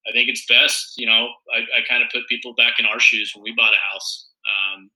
I 0.06 0.12
think 0.12 0.28
it's 0.28 0.44
best. 0.46 0.94
You 0.98 1.06
know, 1.06 1.28
I, 1.52 1.60
I 1.78 1.80
kind 1.88 2.02
of 2.02 2.10
put 2.10 2.28
people 2.28 2.54
back 2.54 2.74
in 2.78 2.84
our 2.84 3.00
shoes 3.00 3.32
when 3.34 3.42
we 3.42 3.52
bought 3.56 3.72
a 3.72 3.78
house. 3.92 4.28
Um, 4.46 4.90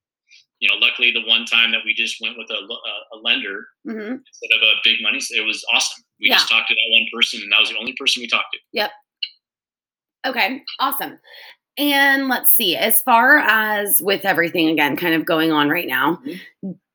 you 0.60 0.68
know, 0.68 0.76
luckily 0.76 1.10
the 1.10 1.22
one 1.26 1.46
time 1.46 1.72
that 1.72 1.80
we 1.84 1.94
just 1.94 2.20
went 2.20 2.36
with 2.36 2.50
a, 2.50 2.54
a, 2.54 3.16
a 3.16 3.18
lender 3.22 3.66
Mhm. 3.88 4.18
instead 4.20 4.56
of 4.56 4.62
a 4.62 4.74
big 4.84 5.00
money, 5.02 5.18
it 5.30 5.46
was 5.46 5.64
awesome. 5.72 6.04
We 6.20 6.28
just 6.28 6.48
talked 6.48 6.68
to 6.68 6.74
that 6.74 6.88
one 6.90 7.06
person, 7.12 7.40
and 7.42 7.50
that 7.52 7.58
was 7.60 7.70
the 7.70 7.78
only 7.78 7.94
person 7.98 8.20
we 8.20 8.28
talked 8.28 8.52
to. 8.52 8.58
Yep. 8.74 8.92
Okay, 10.24 10.62
awesome. 10.78 11.18
And 11.78 12.28
let's 12.28 12.54
see, 12.54 12.76
as 12.76 13.00
far 13.02 13.38
as 13.38 14.00
with 14.02 14.24
everything 14.24 14.68
again 14.68 14.96
kind 14.96 15.14
of 15.14 15.24
going 15.24 15.52
on 15.52 15.68
right 15.70 15.88
now, 15.88 16.20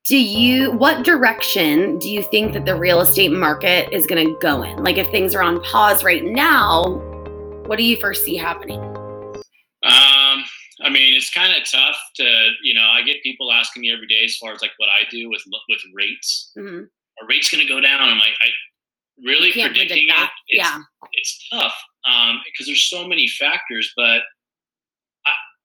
do 0.05 0.17
you 0.17 0.71
what 0.71 1.03
direction 1.03 1.97
do 1.99 2.09
you 2.09 2.21
think 2.23 2.53
that 2.53 2.65
the 2.65 2.75
real 2.75 3.01
estate 3.01 3.31
market 3.31 3.91
is 3.91 4.05
going 4.05 4.25
to 4.27 4.39
go 4.39 4.61
in? 4.63 4.83
Like 4.83 4.97
if 4.97 5.09
things 5.09 5.33
are 5.35 5.41
on 5.41 5.61
pause 5.63 6.03
right 6.03 6.23
now, 6.23 6.83
what 7.65 7.77
do 7.77 7.83
you 7.83 7.97
foresee 7.97 8.35
happening? 8.37 8.79
Um, 9.83 10.43
I 10.83 10.89
mean, 10.91 11.13
it's 11.15 11.29
kind 11.33 11.53
of 11.59 11.69
tough 11.69 11.97
to, 12.15 12.49
you 12.63 12.73
know, 12.73 12.87
I 12.87 13.01
get 13.01 13.21
people 13.23 13.51
asking 13.51 13.81
me 13.81 13.91
every 13.91 14.07
day 14.07 14.23
as 14.25 14.37
far 14.37 14.51
as 14.53 14.61
like 14.61 14.71
what 14.77 14.89
I 14.89 15.01
do 15.09 15.29
with 15.29 15.41
with 15.69 15.79
rates. 15.93 16.51
Mhm. 16.57 16.87
Are 17.21 17.27
rates 17.27 17.49
going 17.49 17.65
to 17.65 17.73
go 17.73 17.79
down? 17.81 17.99
I'm 18.01 18.19
like, 18.19 18.33
I 18.43 18.47
really 19.25 19.51
can't 19.51 19.71
predict 19.73 19.89
predicting 19.89 20.07
that. 20.09 20.29
it. 20.49 20.57
It's, 20.59 20.69
Yeah. 20.69 20.79
it's 21.13 21.49
tough 21.51 21.73
um, 22.07 22.39
because 22.45 22.67
there's 22.67 22.87
so 22.89 23.07
many 23.07 23.27
factors. 23.27 23.91
But 23.97 24.21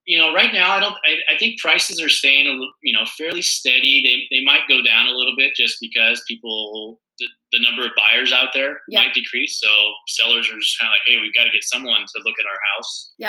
you 0.07 0.19
know, 0.19 0.35
right 0.35 0.53
now, 0.53 0.73
I 0.73 0.81
don't. 0.81 0.97
I, 1.05 1.35
I 1.35 1.39
think 1.39 1.61
prices 1.61 2.01
are 2.03 2.09
staying, 2.09 2.47
a 2.47 2.51
little, 2.51 2.73
you 2.83 2.93
know, 2.93 3.05
fairly 3.17 3.43
steady. 3.43 4.03
They 4.31 4.37
they 4.37 4.45
might 4.45 4.67
go 4.69 4.83
down 4.83 5.07
a 5.07 5.13
little 5.13 5.37
bit 5.37 5.55
just 5.57 5.79
because 5.81 6.23
people. 6.29 7.01
The, 7.19 7.27
the 7.53 7.61
number 7.63 7.85
of 7.85 7.93
buyers 7.95 8.33
out 8.33 8.49
there 8.55 8.81
Yep. 8.89 9.05
might 9.05 9.15
decrease, 9.15 9.61
so 9.61 9.69
sellers 10.09 10.49
are 10.51 10.59
just 10.59 10.79
kind 10.81 10.89
of 10.89 10.95
like, 10.95 11.03
"Hey, 11.07 11.21
we've 11.21 11.35
got 11.35 11.45
to 11.45 11.51
get 11.51 11.63
someone 11.63 12.01
to 12.01 12.23
look 12.25 12.35
at 12.41 12.47
our 12.47 12.59
house." 12.75 13.13
Yeah. 13.19 13.29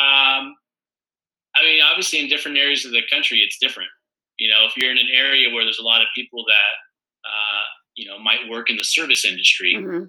Um, 0.00 0.56
I 1.54 1.62
mean, 1.62 1.82
obviously, 1.82 2.20
in 2.20 2.28
different 2.28 2.56
areas 2.56 2.84
of 2.86 2.92
the 2.92 3.02
country, 3.10 3.38
it's 3.40 3.58
different. 3.60 3.90
You 4.38 4.48
know, 4.48 4.64
if 4.66 4.76
you're 4.76 4.90
in 4.90 4.96
an 4.98 5.08
area 5.14 5.52
where 5.54 5.62
there's 5.64 5.78
a 5.78 5.84
lot 5.84 6.00
of 6.00 6.08
people 6.16 6.42
that, 6.48 7.28
uh, 7.28 7.62
you 7.96 8.08
know, 8.08 8.18
might 8.18 8.48
work 8.48 8.70
in 8.70 8.76
the 8.76 8.82
service 8.84 9.24
industry 9.26 9.74
Mhm. 9.76 10.08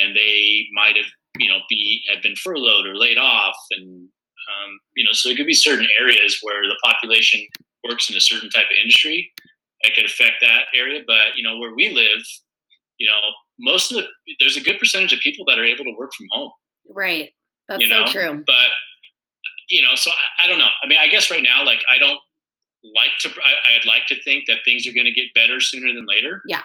and 0.00 0.16
they 0.16 0.66
might 0.72 0.96
have, 0.96 1.06
you 1.38 1.48
know, 1.50 1.58
be 1.68 2.02
have 2.12 2.22
been 2.22 2.34
furloughed 2.36 2.86
or 2.86 2.96
laid 2.96 3.18
off, 3.18 3.56
and 3.72 4.08
um, 4.48 4.78
you 4.96 5.04
know, 5.04 5.12
so 5.12 5.28
there 5.28 5.36
could 5.36 5.46
be 5.46 5.54
certain 5.54 5.88
areas 6.00 6.38
where 6.42 6.62
the 6.62 6.76
population 6.84 7.40
works 7.88 8.10
in 8.10 8.16
a 8.16 8.20
certain 8.20 8.50
type 8.50 8.66
of 8.70 8.76
industry 8.80 9.30
that 9.82 9.94
could 9.94 10.04
affect 10.04 10.34
that 10.40 10.64
area. 10.74 11.02
But 11.06 11.36
you 11.36 11.42
know, 11.42 11.58
where 11.58 11.74
we 11.74 11.90
live, 11.90 12.22
you 12.98 13.06
know, 13.06 13.18
most 13.58 13.90
of 13.92 13.98
the 13.98 14.06
there's 14.40 14.56
a 14.56 14.60
good 14.62 14.78
percentage 14.78 15.12
of 15.12 15.20
people 15.20 15.44
that 15.46 15.58
are 15.58 15.64
able 15.64 15.84
to 15.84 15.94
work 15.98 16.12
from 16.14 16.26
home 16.30 16.50
Right. 16.88 17.30
That's 17.68 17.82
You 17.82 17.88
so 17.88 18.00
know, 18.04 18.06
true. 18.06 18.44
but 18.46 18.68
you 19.68 19.82
know 19.82 19.94
so 19.96 20.10
I, 20.10 20.44
I 20.44 20.46
don't 20.46 20.58
know 20.60 20.68
i 20.82 20.86
mean 20.86 20.98
i 21.00 21.08
guess 21.08 21.28
right 21.28 21.42
now 21.42 21.64
like 21.64 21.80
i 21.90 21.98
don't 21.98 22.20
like 22.94 23.10
to 23.20 23.28
I, 23.30 23.74
i'd 23.74 23.84
like 23.84 24.06
to 24.08 24.22
think 24.22 24.44
that 24.46 24.58
things 24.64 24.86
are 24.86 24.92
going 24.92 25.06
to 25.06 25.10
get 25.10 25.34
better 25.34 25.58
sooner 25.60 25.92
than 25.92 26.06
later 26.06 26.40
Yeah. 26.46 26.58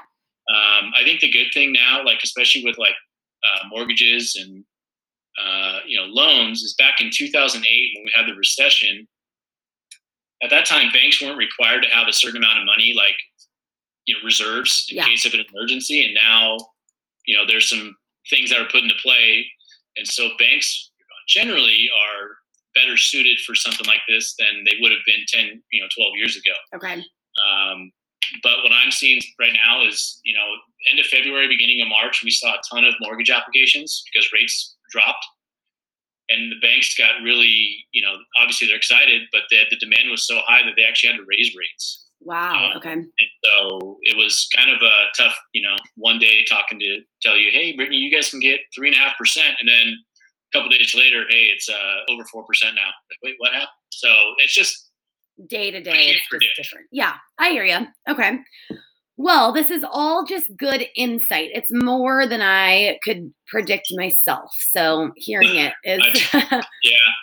um, 0.54 0.92
i 0.96 1.02
think 1.04 1.20
the 1.22 1.32
good 1.32 1.48
thing 1.52 1.72
now 1.74 2.04
like 2.06 2.20
especially 2.24 2.64
with 2.64 2.78
like 2.78 2.94
uh, 3.44 3.64
mortgages 3.70 4.36
and 4.40 4.64
uh, 5.40 5.80
you 5.86 5.98
know 6.00 6.06
loans 6.06 6.62
is 6.64 6.74
back 6.76 7.00
in 7.02 7.10
2008 7.14 7.92
when 7.96 8.04
we 8.06 8.12
had 8.16 8.26
the 8.28 8.36
recession 8.36 9.08
at 10.44 10.50
that 10.50 10.66
time 10.66 10.92
banks 10.92 11.22
weren't 11.22 11.38
required 11.38 11.84
to 11.84 11.90
have 11.90 12.08
a 12.08 12.14
certain 12.14 12.38
amount 12.38 12.60
of 12.60 12.66
money 12.66 12.94
like 12.96 13.16
you 14.06 14.16
know 14.16 14.20
reserves 14.26 14.88
in 14.90 14.98
Yeah. 14.98 15.06
case 15.06 15.26
of 15.26 15.34
an 15.34 15.44
emergency 15.54 16.04
and 16.04 16.14
now 16.14 16.58
you 17.26 17.36
know 17.38 17.46
there's 17.48 17.70
some 17.70 17.96
things 18.30 18.50
that 18.50 18.60
are 18.60 18.66
put 18.66 18.84
into 18.84 18.96
play 19.02 19.46
and 19.98 20.08
so 20.08 20.30
banks 20.40 20.92
generally 21.28 21.90
are 21.96 22.30
better 22.76 22.98
suited 22.98 23.40
for 23.40 23.54
something 23.56 23.86
like 23.86 24.00
this 24.08 24.36
than 24.40 24.64
they 24.66 24.78
would 24.82 24.92
have 24.92 25.02
been 25.06 25.24
10 25.28 25.62
you 25.72 25.82
know 25.82 25.88
12 25.96 26.14
years 26.18 26.36
ago 26.36 26.54
Okay. 26.76 27.04
um, 27.48 27.92
but 28.44 28.58
what 28.64 28.72
i'm 28.72 28.92
seeing 28.92 29.22
right 29.40 29.54
now 29.66 29.86
is 29.86 30.20
you 30.24 30.34
know 30.34 30.46
end 30.90 31.00
of 31.00 31.06
february 31.06 31.48
beginning 31.48 31.82
of 31.82 31.88
march 31.88 32.22
we 32.24 32.32
saw 32.32 32.54
a 32.54 32.62
ton 32.74 32.84
of 32.86 32.94
mortgage 33.02 33.30
applications 33.30 34.04
because 34.12 34.32
rates 34.34 34.76
dropped 34.92 35.26
and 36.30 36.52
the 36.52 36.60
banks 36.62 36.96
got 36.98 37.22
really 37.24 37.86
you 37.92 38.02
know 38.02 38.14
obviously 38.40 38.68
they're 38.68 38.78
excited 38.78 39.24
but 39.32 39.42
the, 39.50 39.58
the 39.70 39.78
demand 39.78 40.10
was 40.10 40.26
so 40.28 40.40
high 40.46 40.64
that 40.64 40.74
they 40.78 40.84
actually 40.84 41.10
had 41.12 41.18
to 41.18 41.26
raise 41.28 41.56
rates 41.56 42.08
Wow. 42.24 42.70
Um, 42.70 42.78
Okay. 42.78 42.92
and 42.94 43.10
so 43.44 43.98
it 44.04 44.16
was 44.16 44.48
kind 44.56 44.70
of 44.70 44.80
a 44.80 44.94
tough, 45.18 45.36
you 45.54 45.64
know, 45.64 45.76
one 45.96 46.20
day 46.20 46.46
talking 46.48 46.78
to 46.80 47.00
tell 47.24 47.36
you, 47.36 47.50
hey, 47.52 47.76
Brittany, 47.76 47.98
you 47.98 48.14
guys 48.16 48.30
can 48.30 48.40
get 48.40 48.60
three 48.76 48.90
and 48.90 48.96
a 48.96 49.00
half 49.00 49.18
percent, 49.18 49.56
and 49.60 49.68
then 49.68 49.88
a 49.88 50.56
couple 50.56 50.70
days 50.70 50.94
later, 50.94 51.24
hey, 51.32 51.46
it's 51.46 51.68
uh, 51.68 52.12
over 52.12 52.24
four 52.26 52.44
percent 52.46 52.76
now. 52.76 52.86
Like, 53.10 53.18
wait, 53.24 53.36
what 53.40 53.54
happened? 53.54 53.70
So 53.90 54.08
it's 54.38 54.54
just 54.54 54.92
Day 55.50 55.72
to 55.72 55.82
day, 55.82 56.10
it's 56.12 56.30
just 56.30 56.46
different. 56.58 56.86
Yeah, 56.92 57.14
I 57.40 57.50
hear 57.50 57.66
you. 57.66 57.88
Okay. 58.08 58.38
Well, 59.18 59.52
this 59.52 59.70
is 59.70 59.84
all 59.92 60.26
just 60.26 60.56
good 60.58 60.86
insight. 60.96 61.50
It's 61.54 61.70
more 61.72 62.26
than 62.26 62.42
I 62.42 62.98
could 63.04 63.32
predict 63.48 63.88
myself. 63.92 64.52
So 64.72 65.12
hearing 65.16 65.56
it 65.56 65.74
is 65.84 66.34
yeah, 66.34 66.58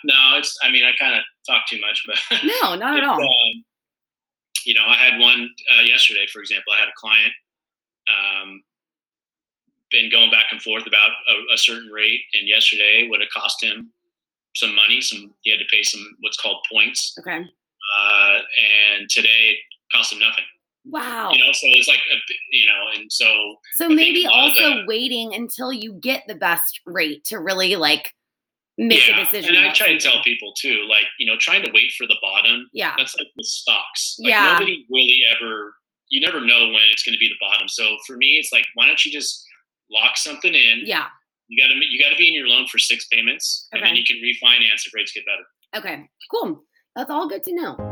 no, 0.05 0.37
it's. 0.37 0.57
I 0.63 0.71
mean, 0.71 0.83
I 0.85 0.91
kind 0.97 1.15
of 1.15 1.23
talk 1.47 1.63
too 1.67 1.79
much, 1.81 2.03
but 2.05 2.17
no, 2.61 2.75
not 2.75 2.97
at 2.97 3.03
all. 3.03 3.19
Um, 3.21 3.63
you 4.65 4.73
know, 4.73 4.83
I 4.87 4.95
had 4.95 5.19
one 5.19 5.49
uh, 5.77 5.81
yesterday, 5.83 6.25
for 6.31 6.39
example. 6.39 6.73
I 6.73 6.79
had 6.79 6.89
a 6.89 6.97
client. 6.97 7.33
Um, 8.09 8.61
been 9.91 10.09
going 10.11 10.29
back 10.29 10.45
and 10.51 10.61
forth 10.61 10.85
about 10.85 11.09
a, 11.09 11.53
a 11.53 11.57
certain 11.57 11.89
rate, 11.89 12.21
and 12.33 12.47
yesterday 12.47 13.07
would 13.09 13.21
have 13.21 13.29
cost 13.31 13.63
him 13.63 13.91
some 14.55 14.75
money. 14.75 15.01
Some 15.01 15.33
he 15.41 15.51
had 15.51 15.59
to 15.59 15.65
pay 15.71 15.83
some 15.83 16.01
what's 16.21 16.37
called 16.39 16.63
points, 16.71 17.15
Okay. 17.19 17.37
uh, 17.39 18.39
and 18.97 19.09
today 19.09 19.53
it 19.53 19.57
cost 19.91 20.13
him 20.13 20.19
nothing. 20.19 20.45
Wow. 20.85 21.31
You 21.31 21.39
know, 21.39 21.51
so 21.51 21.67
it's 21.67 21.87
like 21.87 21.99
a, 22.11 22.15
you 22.51 22.65
know, 22.65 22.85
and 22.95 23.11
so 23.11 23.25
So 23.75 23.87
think 23.87 23.97
maybe 23.97 24.25
a 24.25 24.29
lot 24.29 24.45
of 24.45 24.51
also 24.51 24.69
the- 24.81 24.85
waiting 24.87 25.33
until 25.35 25.71
you 25.73 25.93
get 25.93 26.23
the 26.27 26.35
best 26.35 26.79
rate 26.85 27.23
to 27.25 27.39
really 27.39 27.75
like 27.75 28.13
make 28.77 29.07
yeah. 29.07 29.19
a 29.19 29.23
decision. 29.25 29.55
And 29.55 29.67
I 29.67 29.73
try 29.73 29.87
to 29.87 29.99
tell 29.99 30.23
people 30.23 30.53
too, 30.57 30.85
like 30.89 31.05
you 31.19 31.25
know, 31.25 31.37
trying 31.37 31.63
to 31.63 31.71
wait 31.73 31.91
for 31.97 32.07
the 32.07 32.15
bottom 32.21 32.69
Yeah. 32.73 32.93
that's 32.97 33.15
like 33.17 33.27
with 33.35 33.45
stocks. 33.45 34.15
Like 34.19 34.29
Yeah. 34.31 34.53
nobody 34.53 34.85
really 34.89 35.21
ever 35.35 35.75
you 36.11 36.19
never 36.21 36.41
know 36.43 36.65
when 36.69 36.81
it's 36.91 37.03
going 37.03 37.13
to 37.13 37.19
be 37.19 37.27
the 37.27 37.35
bottom. 37.39 37.67
So 37.67 37.97
for 38.07 38.17
me, 38.17 38.37
it's 38.39 38.51
like 38.51 38.65
why 38.73 38.87
don't 38.87 39.03
you 39.05 39.11
just 39.11 39.45
lock 39.91 40.17
something 40.17 40.53
in? 40.53 40.81
Yeah. 40.85 41.07
You 41.49 41.61
got 41.61 41.67
to 41.73 41.75
you 41.87 42.01
got 42.01 42.09
to 42.09 42.15
be 42.17 42.27
in 42.27 42.33
your 42.33 42.47
loan 42.47 42.67
for 42.67 42.77
six 42.79 43.05
payments, 43.07 43.67
and 43.73 43.83
then 43.83 43.95
you 43.95 44.03
can 44.03 44.17
refinance 44.17 44.85
if 44.87 44.93
rates 44.93 45.11
get 45.11 45.23
better. 45.25 45.43
Okay. 45.85 46.07
Cool. 46.31 46.63
That's 46.95 47.09
all 47.11 47.27
good 47.27 47.43
to 47.43 47.53
know. 47.53 47.88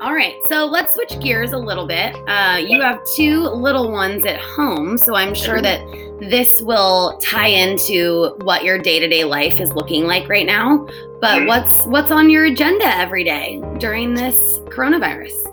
All 0.00 0.14
right. 0.14 0.34
So 0.48 0.66
let's 0.66 0.94
switch 0.94 1.18
gears 1.20 1.52
a 1.52 1.58
little 1.58 1.86
bit. 1.86 2.14
Uh, 2.28 2.58
you 2.58 2.80
have 2.80 3.00
two 3.16 3.40
little 3.40 3.90
ones 3.90 4.26
at 4.26 4.40
home, 4.40 4.98
so 4.98 5.14
I'm 5.14 5.34
sure 5.34 5.60
that 5.60 5.80
this 6.20 6.62
will 6.62 7.18
tie 7.22 7.48
into 7.48 8.34
what 8.42 8.64
your 8.64 8.78
day-to-day 8.78 9.24
life 9.24 9.60
is 9.60 9.72
looking 9.72 10.06
like 10.06 10.28
right 10.28 10.46
now. 10.46 10.86
But 11.20 11.42
Mhm. 11.42 11.46
what's 11.48 11.84
what's 11.86 12.10
on 12.10 12.30
your 12.30 12.46
agenda 12.46 12.86
every 12.96 13.24
day 13.24 13.60
during 13.78 14.14
this 14.14 14.36
coronavirus? 14.70 15.52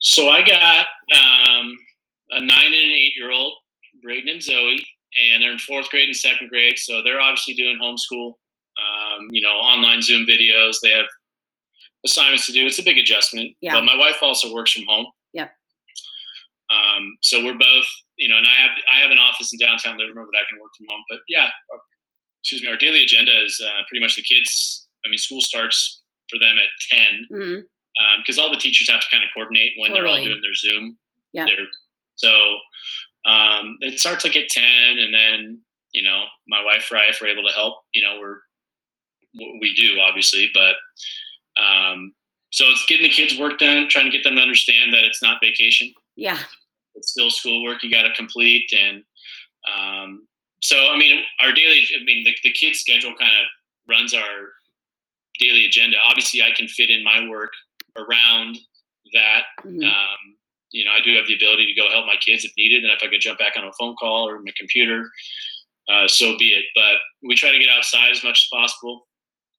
So 0.00 0.28
I 0.28 0.42
got 0.42 0.86
um, 1.12 1.76
a 2.30 2.40
nine 2.40 2.66
and 2.66 2.74
an 2.74 2.90
eight 2.92 3.14
year 3.16 3.30
old, 3.32 3.54
Braden 4.02 4.28
and 4.28 4.42
Zoe, 4.42 4.84
and 5.18 5.42
they're 5.42 5.52
in 5.52 5.58
fourth 5.58 5.88
grade 5.90 6.08
and 6.08 6.16
second 6.16 6.48
grade. 6.50 6.78
So 6.78 7.02
they're 7.02 7.20
obviously 7.20 7.54
doing 7.54 7.78
homeschool, 7.82 8.34
um, 8.78 9.28
you 9.30 9.40
know, 9.40 9.54
online 9.54 10.02
Zoom 10.02 10.26
videos. 10.26 10.76
They 10.82 10.90
have 10.90 11.06
assignments 12.04 12.46
to 12.46 12.52
do. 12.52 12.66
It's 12.66 12.78
a 12.78 12.84
big 12.84 12.98
adjustment. 12.98 13.56
Yeah. 13.60 13.74
But 13.74 13.84
my 13.84 13.96
wife 13.96 14.18
also 14.22 14.52
works 14.52 14.72
from 14.72 14.84
home. 14.88 15.06
Yep. 15.32 15.50
Um, 16.70 17.16
so 17.22 17.42
we're 17.44 17.58
both, 17.58 17.86
you 18.16 18.28
know, 18.28 18.36
and 18.36 18.46
I 18.46 18.54
have 18.60 18.70
I 18.92 19.00
have 19.00 19.10
an 19.10 19.18
office 19.18 19.52
in 19.52 19.58
downtown 19.58 19.96
Livermore 19.98 20.26
that 20.32 20.38
I 20.38 20.48
can 20.50 20.60
work 20.60 20.72
from 20.76 20.86
home. 20.90 21.02
But 21.08 21.20
yeah, 21.28 21.48
our, 21.72 21.80
excuse 22.42 22.62
me, 22.62 22.68
our 22.68 22.76
daily 22.76 23.02
agenda 23.02 23.32
is 23.44 23.60
uh, 23.64 23.82
pretty 23.88 24.02
much 24.02 24.16
the 24.16 24.22
kids. 24.22 24.86
I 25.04 25.08
mean, 25.08 25.18
school 25.18 25.40
starts 25.40 26.02
for 26.28 26.38
them 26.38 26.56
at 26.58 26.68
ten 26.90 27.64
because 28.18 28.38
all 28.38 28.50
the 28.50 28.58
teachers 28.58 28.90
have 28.90 29.00
to 29.00 29.06
kind 29.10 29.24
of 29.24 29.30
coordinate 29.34 29.72
when 29.78 29.92
they're 29.92 30.06
all 30.06 30.22
doing 30.22 30.40
their 30.42 30.54
Zoom. 30.54 30.98
Yeah. 31.32 31.46
So 32.16 32.30
um, 33.24 33.78
it 33.80 33.98
starts 33.98 34.24
like 34.24 34.36
at 34.36 34.48
ten, 34.48 34.98
and 34.98 35.14
then 35.14 35.60
you 35.92 36.02
know 36.02 36.24
my 36.48 36.62
wife 36.62 36.88
or 36.92 36.96
I, 36.96 37.08
if 37.08 37.18
we're 37.20 37.28
able 37.28 37.48
to 37.48 37.54
help, 37.54 37.78
you 37.94 38.02
know, 38.02 38.18
we're 38.20 38.38
we 39.60 39.74
do 39.74 40.00
obviously, 40.00 40.50
but 40.52 40.74
um, 41.58 42.14
so 42.50 42.64
it's 42.68 42.86
getting 42.86 43.04
the 43.04 43.10
kids 43.10 43.38
work 43.38 43.58
done, 43.58 43.88
trying 43.88 44.06
to 44.06 44.10
get 44.10 44.24
them 44.24 44.36
to 44.36 44.42
understand 44.42 44.92
that 44.94 45.04
it's 45.04 45.22
not 45.22 45.38
vacation. 45.42 45.92
Yeah. 46.16 46.38
It's 46.94 47.10
still 47.10 47.30
schoolwork 47.30 47.82
you 47.82 47.90
got 47.90 48.02
to 48.02 48.14
complete, 48.14 48.72
and 48.72 49.02
um, 49.72 50.26
so 50.62 50.76
I 50.76 50.96
mean, 50.96 51.22
our 51.42 51.52
daily. 51.52 51.82
I 51.94 52.04
mean, 52.04 52.24
the, 52.24 52.34
the 52.42 52.52
kids' 52.52 52.80
schedule 52.80 53.14
kind 53.18 53.30
of 53.30 53.46
runs 53.88 54.14
our 54.14 54.52
daily 55.38 55.66
agenda. 55.66 55.96
Obviously, 56.04 56.42
I 56.42 56.50
can 56.56 56.66
fit 56.66 56.90
in 56.90 57.04
my 57.04 57.28
work 57.28 57.52
around 57.96 58.58
that. 59.12 59.42
Mhm. 59.64 59.84
Um, 59.84 60.36
you 60.70 60.84
know, 60.84 60.90
I 60.90 61.00
do 61.00 61.14
have 61.16 61.26
the 61.26 61.34
ability 61.34 61.66
to 61.66 61.80
go 61.80 61.88
help 61.88 62.06
my 62.06 62.16
kids 62.16 62.44
if 62.44 62.52
needed, 62.56 62.84
and 62.84 62.92
if 62.92 63.02
I 63.02 63.08
could 63.08 63.20
jump 63.20 63.38
back 63.38 63.56
on 63.56 63.64
a 63.64 63.72
phone 63.78 63.94
call 63.96 64.28
or 64.28 64.40
my 64.40 64.52
computer, 64.58 65.10
uh, 65.88 66.06
so 66.08 66.36
be 66.36 66.52
it. 66.52 66.66
But 66.74 66.96
we 67.22 67.34
try 67.34 67.52
to 67.52 67.58
get 67.58 67.70
outside 67.70 68.10
as 68.10 68.24
much 68.24 68.46
as 68.46 68.48
possible. 68.52 69.07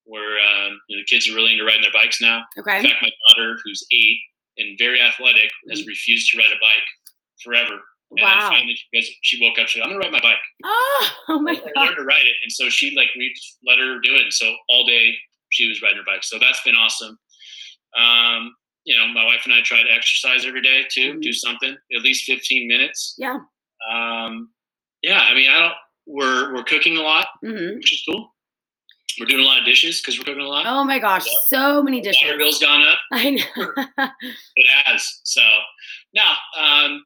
Where 0.09 0.33
um, 0.41 0.79
you 0.89 0.97
know, 0.97 1.01
the 1.01 1.05
kids 1.05 1.29
are 1.29 1.35
really 1.35 1.53
into 1.53 1.63
riding 1.65 1.83
their 1.83 1.93
bikes 1.93 2.19
now. 2.21 2.41
In 2.57 2.63
fact, 2.89 3.01
my 3.03 3.11
daughter, 3.29 3.57
who's 3.63 3.85
eight 3.93 4.17
and 4.57 4.77
very 4.79 4.99
athletic, 5.01 5.49
has 5.69 5.85
refused 5.85 6.31
to 6.31 6.37
ride 6.39 6.51
a 6.51 6.59
bike 6.59 6.87
forever. 7.43 7.75
And 8.11 8.17
then 8.17 8.25
Wow. 8.25 8.49
finally, 8.49 8.75
she, 8.75 8.87
goes, 8.97 9.09
she 9.21 9.37
woke 9.39 9.59
up. 9.59 9.67
She 9.67 9.77
said, 9.77 9.85
"I'm 9.85 9.91
gonna 9.93 9.99
ride 10.03 10.11
my 10.11 10.19
bike." 10.19 10.41
Oh, 10.65 11.09
oh 11.29 11.39
my 11.39 11.51
I 11.51 11.55
god. 11.55 11.71
learned 11.85 11.97
to 11.97 12.03
ride 12.03 12.25
it, 12.25 12.35
and 12.43 12.51
so 12.51 12.67
she 12.69 12.95
like 12.95 13.09
we 13.15 13.31
let 13.67 13.77
her 13.77 13.99
do 14.01 14.15
it. 14.15 14.21
And 14.23 14.33
so 14.33 14.51
all 14.69 14.83
day 14.85 15.13
she 15.49 15.67
was 15.69 15.81
riding 15.83 15.99
her 15.99 16.03
bike. 16.05 16.23
So 16.23 16.39
that's 16.39 16.61
been 16.63 16.75
awesome. 16.75 17.17
Um, 17.97 18.55
you 18.85 18.97
know, 18.97 19.07
my 19.07 19.23
wife 19.25 19.41
and 19.45 19.53
I 19.53 19.61
try 19.61 19.83
to 19.83 19.91
exercise 19.91 20.45
every 20.45 20.61
day 20.61 20.85
too. 20.91 21.13
Mhm. 21.15 21.21
Do 21.21 21.33
something 21.33 21.75
at 21.95 22.01
least 22.01 22.25
15 22.25 22.67
minutes. 22.67 23.15
Yeah. 23.19 23.37
Um, 23.91 24.51
yeah. 25.03 25.21
I 25.21 25.33
mean, 25.35 25.49
I 25.49 25.59
don't. 25.59 25.73
We're 26.07 26.53
we're 26.55 26.63
cooking 26.63 26.97
a 26.97 27.01
lot, 27.01 27.27
hmm 27.41 27.75
which 27.75 27.93
is 27.93 28.03
cool. 28.09 28.33
We're 29.19 29.25
doing 29.25 29.41
a 29.41 29.45
lot 29.45 29.59
of 29.59 29.65
dishes 29.65 30.01
because 30.01 30.17
we're 30.17 30.25
cooking 30.25 30.41
a 30.41 30.47
lot. 30.47 30.65
Oh 30.67 30.83
my 30.83 30.99
gosh, 30.99 31.25
so 31.47 31.83
many 31.83 31.97
Water 31.97 32.11
dishes. 32.11 32.37
bill's 32.37 32.59
gone 32.59 32.81
up. 32.81 32.99
I 33.11 33.31
know. 33.31 33.73
It 34.55 34.67
has. 34.85 35.19
So 35.23 35.41
now, 36.13 36.33
um, 36.59 37.03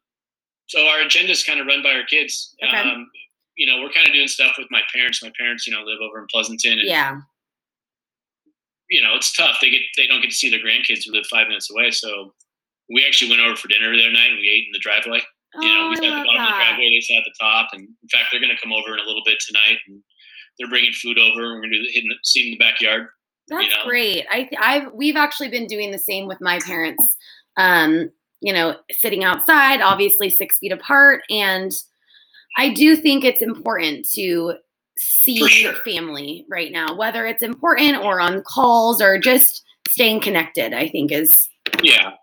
so 0.67 0.85
our 0.85 1.01
agenda 1.01 1.31
is 1.31 1.43
kind 1.43 1.59
of 1.59 1.67
run 1.67 1.83
by 1.83 1.91
our 1.93 2.03
kids. 2.03 2.55
Okay. 2.63 2.77
Um, 2.77 3.07
you 3.57 3.67
know, 3.67 3.81
we're 3.81 3.91
kind 3.91 4.07
of 4.07 4.13
doing 4.13 4.27
stuff 4.27 4.53
with 4.57 4.67
my 4.71 4.81
parents. 4.93 5.21
My 5.21 5.31
parents, 5.37 5.67
you 5.67 5.73
know, 5.73 5.81
live 5.81 5.99
over 6.01 6.19
in 6.19 6.27
Pleasanton, 6.31 6.79
and 6.79 6.87
yeah. 6.87 7.19
you 8.89 9.01
know, 9.01 9.15
it's 9.15 9.35
tough. 9.35 9.57
They 9.61 9.69
get 9.69 9.81
they 9.97 10.07
don't 10.07 10.21
get 10.21 10.31
to 10.31 10.35
see 10.35 10.49
their 10.49 10.59
grandkids 10.59 11.05
who 11.05 11.13
live 11.13 11.25
five 11.27 11.47
minutes 11.47 11.69
away. 11.71 11.91
So 11.91 12.33
we 12.89 13.05
actually 13.05 13.29
went 13.29 13.41
over 13.41 13.55
for 13.55 13.67
dinner 13.67 13.95
the 13.95 14.03
other 14.03 14.11
night 14.11 14.29
and 14.29 14.39
we 14.39 14.49
ate 14.49 14.65
in 14.67 14.73
the 14.73 14.79
driveway. 14.79 15.21
You 15.61 15.67
know, 15.67 15.85
Oh, 15.85 15.89
we 15.89 15.95
I 15.97 16.01
sat 16.01 16.05
at 16.05 16.17
the 16.17 16.25
bottom 16.25 16.41
of 16.41 16.49
the 16.49 16.57
driveway, 16.57 16.89
they 16.89 17.01
sat 17.01 17.17
at 17.21 17.25
the 17.25 17.37
top, 17.39 17.69
and 17.73 17.81
in 17.85 18.09
fact, 18.09 18.29
they're 18.31 18.41
going 18.41 18.53
to 18.55 18.61
come 18.61 18.73
over 18.73 18.93
in 18.93 18.99
a 18.99 19.05
little 19.05 19.21
bit 19.23 19.37
tonight, 19.45 19.77
and 19.87 20.01
they're 20.57 20.69
bringing 20.69 20.93
food 20.93 21.17
over. 21.19 21.55
We're 21.55 21.61
to 21.61 21.69
do 21.69 21.83
the 21.83 22.01
the 22.09 22.15
seat 22.23 22.45
in 22.45 22.51
the 22.51 22.57
backyard. 22.57 23.07
That's 23.47 23.69
know? 23.69 23.83
great. 23.85 24.25
I 24.29 24.49
I've 24.59 24.93
we've 24.93 25.15
actually 25.15 25.49
been 25.49 25.67
doing 25.67 25.91
the 25.91 25.99
same 25.99 26.27
with 26.27 26.41
my 26.41 26.59
parents. 26.59 27.03
Um, 27.57 28.11
you 28.41 28.51
know, 28.51 28.75
sitting 28.91 29.23
outside, 29.23 29.81
obviously 29.81 30.29
six 30.29 30.57
feet 30.57 30.71
apart, 30.71 31.21
and 31.29 31.71
I 32.57 32.69
do 32.69 32.95
think 32.95 33.23
it's 33.23 33.41
important 33.41 34.07
to 34.13 34.55
see 34.97 35.47
sure. 35.47 35.73
family 35.73 36.45
right 36.49 36.71
now, 36.71 36.95
whether 36.95 37.25
it's 37.25 37.41
important 37.41 38.03
or 38.03 38.19
on 38.19 38.43
calls 38.43 39.01
or 39.01 39.17
just 39.17 39.63
staying 39.87 40.21
connected. 40.21 40.73
I 40.73 40.87
think 40.87 41.11
is 41.11 41.49
Yeah, 41.81 42.13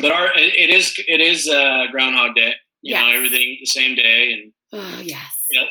but 0.00 0.12
our 0.12 0.30
it 0.36 0.70
is 0.70 0.94
it 1.06 1.20
is 1.20 1.48
uh, 1.48 1.86
Groundhog 1.90 2.34
Day. 2.34 2.54
You 2.82 2.94
know, 2.94 3.10
everything 3.10 3.56
the 3.60 3.66
same 3.66 3.96
day, 3.96 4.32
and 4.32 4.52
oh 4.72 5.00
yes, 5.00 5.46
you 5.50 5.60
know, 5.60 5.66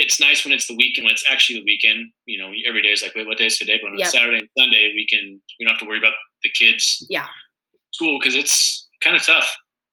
it's 0.00 0.18
nice 0.20 0.44
when 0.44 0.52
it's 0.52 0.66
the 0.66 0.74
weekend. 0.76 1.04
When 1.04 1.12
it's 1.12 1.24
actually 1.28 1.60
the 1.60 1.64
weekend, 1.64 2.10
you 2.26 2.38
know, 2.38 2.50
every 2.66 2.82
day 2.82 2.88
is 2.88 3.02
like, 3.02 3.14
wait, 3.14 3.26
what 3.26 3.38
day 3.38 3.46
is 3.46 3.58
today? 3.58 3.78
But 3.82 3.90
when 3.90 4.00
it's 4.00 4.12
Yep. 4.14 4.22
Saturday 4.22 4.38
and 4.38 4.48
Sunday, 4.58 4.92
we 4.94 5.06
can 5.06 5.40
we 5.58 5.64
don't 5.64 5.74
have 5.74 5.80
to 5.80 5.86
worry 5.86 5.98
about 5.98 6.14
the 6.42 6.50
kids' 6.50 7.06
Yeah. 7.10 7.26
school 7.92 8.18
because 8.18 8.34
it's 8.34 8.88
kind 9.02 9.16
of 9.16 9.22
tough. 9.24 9.48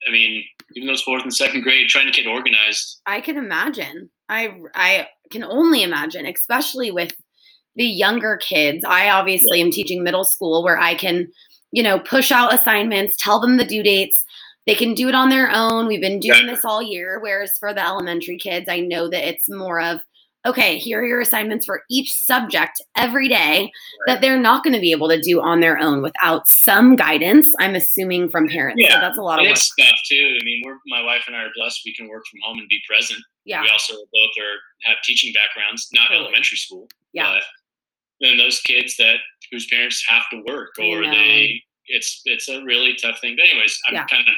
I 0.07 0.11
mean, 0.11 0.43
even 0.75 0.87
though 0.87 0.93
it's 0.93 1.01
fourth 1.01 1.23
and 1.23 1.33
second 1.33 1.61
grade, 1.61 1.89
trying 1.89 2.05
to 2.11 2.11
get 2.11 2.27
organized. 2.27 3.01
I 3.05 3.19
can 3.21 3.37
imagine. 3.37 4.09
I 4.29 4.53
I 4.75 5.07
can 5.31 5.43
only 5.43 5.83
imagine, 5.83 6.25
especially 6.25 6.91
with 6.91 7.13
the 7.75 7.85
younger 7.85 8.37
kids. 8.37 8.83
I 8.85 9.09
obviously 9.09 9.61
am 9.61 9.71
teaching 9.71 10.03
middle 10.03 10.23
school 10.23 10.63
where 10.63 10.79
I 10.79 10.95
can, 10.95 11.27
you 11.71 11.83
know, 11.83 11.99
push 11.99 12.31
out 12.31 12.53
assignments, 12.53 13.15
tell 13.19 13.39
them 13.39 13.57
the 13.57 13.65
due 13.65 13.83
dates. 13.83 14.23
They 14.67 14.75
can 14.75 14.93
do 14.93 15.07
it 15.07 15.15
on 15.15 15.29
their 15.29 15.49
own. 15.51 15.87
We've 15.87 16.01
been 16.01 16.19
doing 16.19 16.45
Yeah. 16.45 16.53
this 16.53 16.63
all 16.65 16.83
year. 16.83 17.19
Whereas 17.19 17.57
for 17.57 17.73
the 17.73 17.81
elementary 17.85 18.37
kids, 18.37 18.67
I 18.69 18.79
know 18.81 19.07
that 19.09 19.27
it's 19.27 19.49
more 19.49 19.79
of, 19.81 20.01
okay, 20.45 20.77
here 20.77 21.01
are 21.01 21.05
your 21.05 21.21
assignments 21.21 21.65
for 21.65 21.83
each 21.89 22.13
subject 22.13 22.81
every 22.97 23.27
day 23.29 23.71
that 24.07 24.21
they're 24.21 24.39
not 24.39 24.63
going 24.63 24.73
to 24.73 24.79
be 24.79 24.91
able 24.91 25.07
to 25.09 25.19
do 25.21 25.41
on 25.41 25.61
their 25.61 25.79
own 25.79 26.01
without 26.01 26.47
some 26.47 26.95
guidance. 26.95 27.51
I'm 27.59 27.75
assuming 27.75 28.29
from 28.29 28.47
parents. 28.47 28.81
So 28.83 28.89
Yeah. 28.89 28.99
that's 28.99 29.17
a 29.17 29.21
lot 29.21 29.39
of 29.39 29.45
And 29.45 29.47
work. 29.49 29.57
it's 29.57 29.73
tough 29.79 29.99
too. 30.09 30.37
I 30.39 30.43
mean, 30.43 30.61
we're 30.65 30.77
my 30.87 31.01
wife 31.01 31.23
and 31.27 31.35
I 31.35 31.43
are 31.43 31.51
blessed. 31.55 31.81
We 31.85 31.93
can 31.95 32.07
work 32.09 32.23
from 32.29 32.39
home 32.43 32.59
and 32.59 32.67
be 32.69 32.79
present. 32.87 33.19
Yeah. 33.45 33.61
We 33.61 33.69
also 33.69 33.93
both 33.93 34.43
are 34.43 34.57
have 34.91 34.97
teaching 35.03 35.33
backgrounds, 35.33 35.87
not 35.93 36.07
Totally. 36.09 36.25
elementary 36.25 36.57
school. 36.57 36.87
Yeah. 37.13 37.33
But 37.35 37.43
then 38.19 38.37
those 38.37 38.59
kids 38.61 38.95
that 38.97 39.17
whose 39.51 39.65
parents 39.67 40.03
have 40.07 40.29
to 40.31 40.41
work 40.45 40.71
or 40.79 41.03
they 41.05 41.61
it's 41.87 42.21
it's 42.25 42.49
a 42.49 42.61
really 42.63 42.95
tough 42.95 43.19
thing. 43.19 43.35
But 43.37 43.49
anyways, 43.49 43.79
I'm 43.87 43.93
Yeah. 43.95 44.05
kind 44.07 44.27
of 44.27 44.33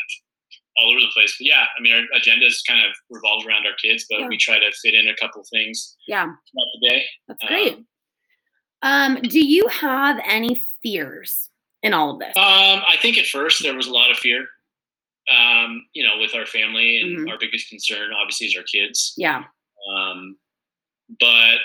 all 0.78 0.92
over 0.92 1.00
the 1.00 1.12
place. 1.14 1.36
But 1.38 1.48
yeah, 1.48 1.66
I 1.78 1.82
mean 1.82 1.94
our 1.94 2.04
agenda 2.18 2.46
is 2.46 2.62
kind 2.68 2.86
of 2.86 2.94
revolves 3.10 3.46
around 3.46 3.66
our 3.66 3.74
kids, 3.82 4.06
but 4.10 4.20
Yeah. 4.22 4.28
we 4.28 4.38
try 4.38 4.60
to 4.60 4.72
fit 4.82 4.94
in 4.94 5.08
a 5.08 5.16
couple 5.16 5.44
things 5.52 5.98
Yeah. 6.08 6.24
throughout 6.26 6.68
the 6.82 6.90
day. 6.90 7.06
That's 7.28 7.44
great. 7.46 7.74
Um, 7.74 7.88
Um, 8.82 9.22
do 9.24 9.46
you 9.46 9.68
have 9.68 10.20
any 10.24 10.66
fears 10.82 11.50
in 11.84 11.94
all 11.94 12.12
of 12.14 12.20
this? 12.20 12.36
Um, 12.38 12.82
I 12.88 12.96
think 13.02 13.18
at 13.18 13.26
first 13.28 13.62
there 13.62 13.76
was 13.76 13.88
a 13.88 13.92
lot 13.92 14.10
of 14.12 14.18
fear. 14.18 14.48
Um, 15.30 15.86
you 15.94 16.04
know, 16.04 16.18
with 16.18 16.34
our 16.34 16.46
family 16.46 17.02
and 17.02 17.18
Mhm. 17.28 17.30
our 17.30 17.38
biggest 17.38 17.68
concern 17.70 18.14
obviously 18.14 18.48
is 18.48 18.56
our 18.56 18.64
kids. 18.64 19.14
Yeah. 19.18 19.44
Um, 19.94 20.40
but 21.20 21.60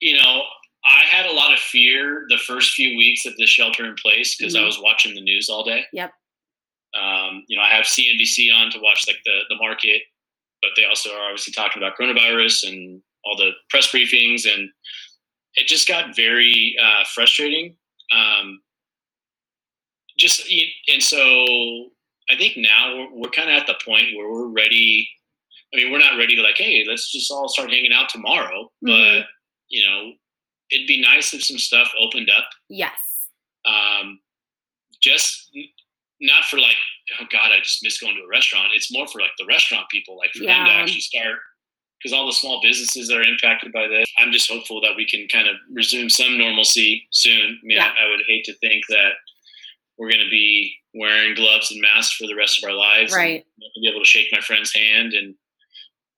you 0.00 0.14
know, 0.14 0.46
I 0.88 1.02
had 1.04 1.26
a 1.26 1.32
lot 1.32 1.52
of 1.52 1.58
fear 1.58 2.24
the 2.28 2.38
first 2.38 2.72
few 2.72 2.96
weeks 2.96 3.26
of 3.26 3.36
the 3.36 3.46
shelter 3.46 3.84
in 3.84 3.94
place 3.96 4.36
because 4.36 4.54
I 4.54 4.60
Mhm. 4.60 4.66
was 4.66 4.78
watching 4.80 5.14
the 5.14 5.20
news 5.20 5.48
all 5.50 5.62
day. 5.64 5.84
Yep. 5.92 6.12
Um, 6.94 7.44
you 7.48 7.56
know, 7.56 7.62
I 7.62 7.68
have 7.68 7.84
CNBC 7.86 8.50
on 8.50 8.70
to 8.70 8.78
watch 8.80 9.06
like 9.06 9.20
the 9.24 9.44
the 9.50 9.56
market, 9.56 10.02
but 10.62 10.70
they 10.76 10.84
also 10.84 11.14
are 11.14 11.24
obviously 11.26 11.52
talking 11.52 11.82
about 11.82 11.96
coronavirus 11.98 12.68
and 12.68 13.02
all 13.24 13.36
the 13.36 13.52
press 13.68 13.88
briefings, 13.92 14.50
and 14.52 14.70
it 15.56 15.66
just 15.66 15.86
got 15.86 16.16
very 16.16 16.76
uh, 16.82 17.04
frustrating. 17.12 17.76
Um, 18.10 18.62
just 20.16 20.50
and 20.88 21.02
so 21.02 21.90
I 22.30 22.36
think 22.36 22.56
now 22.56 22.96
we're, 22.96 23.12
we're 23.14 23.30
kind 23.30 23.50
of 23.50 23.56
at 23.60 23.66
the 23.66 23.76
point 23.84 24.14
where 24.16 24.30
we're 24.30 24.48
ready. 24.48 25.08
I 25.72 25.76
mean, 25.76 25.92
we're 25.92 25.98
not 25.98 26.16
ready 26.16 26.34
to 26.36 26.42
like, 26.42 26.56
hey, 26.56 26.84
let's 26.88 27.12
just 27.12 27.30
all 27.30 27.48
start 27.48 27.70
hanging 27.70 27.92
out 27.92 28.08
tomorrow. 28.08 28.72
Mhm. 28.84 29.20
But 29.20 29.26
you 29.68 29.84
know, 29.84 30.14
it'd 30.70 30.86
be 30.86 31.00
nice 31.00 31.32
if 31.34 31.44
some 31.44 31.58
stuff 31.58 31.90
opened 32.00 32.30
up. 32.30 32.44
Yes. 32.68 32.92
Um, 33.64 34.20
just 35.00 35.50
not 36.20 36.44
for 36.44 36.58
like, 36.58 36.76
oh 37.20 37.24
God, 37.30 37.50
I 37.52 37.58
just 37.62 37.82
miss 37.82 37.98
going 38.00 38.16
to 38.16 38.22
a 38.22 38.28
restaurant. 38.28 38.68
It's 38.74 38.92
more 38.92 39.06
for 39.06 39.20
like 39.20 39.30
the 39.38 39.46
restaurant 39.46 39.88
people, 39.90 40.16
like 40.16 40.30
for 40.32 40.44
them 40.44 40.64
to 40.66 40.72
actually 40.72 41.00
start. 41.00 41.36
Because 42.02 42.12
all 42.16 42.26
the 42.26 42.32
small 42.32 42.60
businesses 42.62 43.08
that 43.08 43.16
are 43.16 43.22
impacted 43.22 43.72
by 43.72 43.88
this, 43.88 44.06
I'm 44.18 44.30
just 44.30 44.48
hopeful 44.50 44.80
that 44.82 44.94
we 44.96 45.04
can 45.06 45.26
kind 45.32 45.48
of 45.48 45.56
resume 45.72 46.08
some 46.08 46.38
normalcy 46.38 47.06
soon. 47.10 47.58
I 47.62 47.66
mean, 47.66 47.76
Yeah. 47.76 47.92
I, 47.98 48.04
I 48.06 48.08
would 48.10 48.20
hate 48.28 48.44
to 48.44 48.54
think 48.58 48.84
that 48.88 49.12
we're 49.98 50.08
going 50.10 50.22
to 50.24 50.30
be 50.30 50.72
wearing 50.94 51.34
gloves 51.34 51.72
and 51.72 51.80
masks 51.80 52.14
for 52.16 52.28
the 52.28 52.36
rest 52.36 52.62
of 52.62 52.68
our 52.68 52.74
lives. 52.76 53.12
and 53.12 53.18
Right. 53.20 53.44
to 53.60 53.80
be 53.80 53.88
able 53.88 53.98
to 54.00 54.06
shake 54.06 54.28
my 54.30 54.40
friend's 54.40 54.72
hand 54.72 55.12
and, 55.12 55.34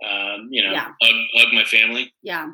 um, 0.07 0.49
you 0.51 0.63
know, 0.63 0.73
Yeah. 0.73 0.93
hug, 1.01 1.15
hug 1.35 1.55
my 1.55 1.65
family. 1.65 2.13
Yeah. 2.23 2.49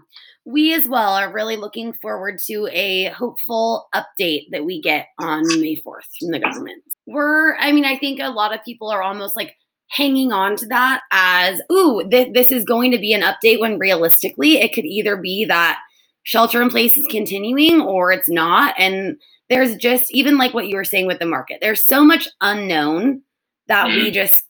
We 0.46 0.72
as 0.74 0.86
well 0.86 1.14
are 1.14 1.32
really 1.32 1.56
looking 1.56 1.92
forward 1.92 2.38
to 2.46 2.68
a 2.72 3.06
hopeful 3.06 3.88
update 3.94 4.46
that 4.52 4.64
we 4.64 4.80
get 4.80 5.08
on 5.18 5.42
May 5.60 5.76
4th 5.76 6.06
from 6.18 6.30
the 6.30 6.38
government. 6.38 6.82
We're, 7.06 7.56
I 7.56 7.72
mean, 7.72 7.84
I 7.84 7.98
think 7.98 8.20
a 8.20 8.30
lot 8.30 8.54
of 8.54 8.64
people 8.64 8.88
are 8.88 9.02
almost 9.02 9.36
like 9.36 9.56
hanging 9.88 10.32
on 10.32 10.56
to 10.56 10.66
that 10.68 11.02
as, 11.12 11.60
ooh, 11.70 12.08
th- 12.08 12.32
this 12.32 12.52
is 12.52 12.64
going 12.64 12.92
to 12.92 12.98
be 12.98 13.12
an 13.12 13.22
update 13.22 13.60
when 13.60 13.78
realistically 13.78 14.58
it 14.58 14.72
could 14.72 14.84
either 14.84 15.16
be 15.16 15.44
that 15.44 15.80
shelter 16.22 16.62
in 16.62 16.70
place 16.70 16.96
is 16.96 17.06
continuing 17.10 17.80
or 17.80 18.12
it's 18.12 18.28
not. 18.28 18.74
And 18.78 19.16
there's 19.48 19.76
just, 19.76 20.12
even 20.12 20.38
like 20.38 20.54
what 20.54 20.68
you 20.68 20.76
were 20.76 20.84
saying 20.84 21.06
with 21.06 21.18
the 21.18 21.26
market, 21.26 21.58
there's 21.60 21.84
so 21.84 22.04
much 22.04 22.28
unknown 22.40 23.22
that 23.68 23.88
we 23.88 24.10
just, 24.12 24.44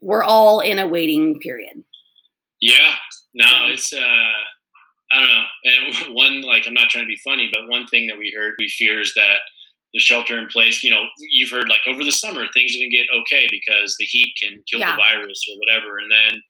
we're 0.00 0.22
all 0.22 0.60
in 0.60 0.78
a 0.78 0.88
waiting 0.88 1.38
period. 1.40 1.82
Yeah, 2.60 2.94
no, 3.34 3.46
it's 3.66 3.92
uh, 3.92 4.30
I 5.12 5.18
don't 5.18 5.28
know. 5.28 6.06
And 6.06 6.14
one 6.14 6.42
like 6.42 6.66
I'm 6.66 6.74
not 6.74 6.88
trying 6.90 7.04
to 7.04 7.08
be 7.08 7.20
funny, 7.24 7.50
but 7.52 7.68
one 7.68 7.86
thing 7.86 8.06
that 8.06 8.18
we 8.18 8.32
heard 8.36 8.54
we 8.58 8.68
fear 8.68 9.00
is 9.00 9.12
that 9.14 9.38
the 9.92 9.98
shelter 10.00 10.38
in 10.38 10.46
place. 10.48 10.84
You 10.84 10.90
know, 10.90 11.02
you've 11.18 11.50
heard 11.50 11.68
like 11.68 11.80
over 11.86 12.04
the 12.04 12.12
summer 12.12 12.46
things 12.54 12.74
are 12.74 12.78
gonna 12.78 12.90
get 12.90 13.06
okay 13.22 13.48
because 13.50 13.96
the 13.98 14.04
heat 14.04 14.32
can 14.40 14.62
kill 14.70 14.80
Yeah. 14.80 14.92
the 14.92 15.02
virus 15.02 15.44
or 15.50 15.58
whatever, 15.58 15.98
and 15.98 16.10
then 16.10 16.40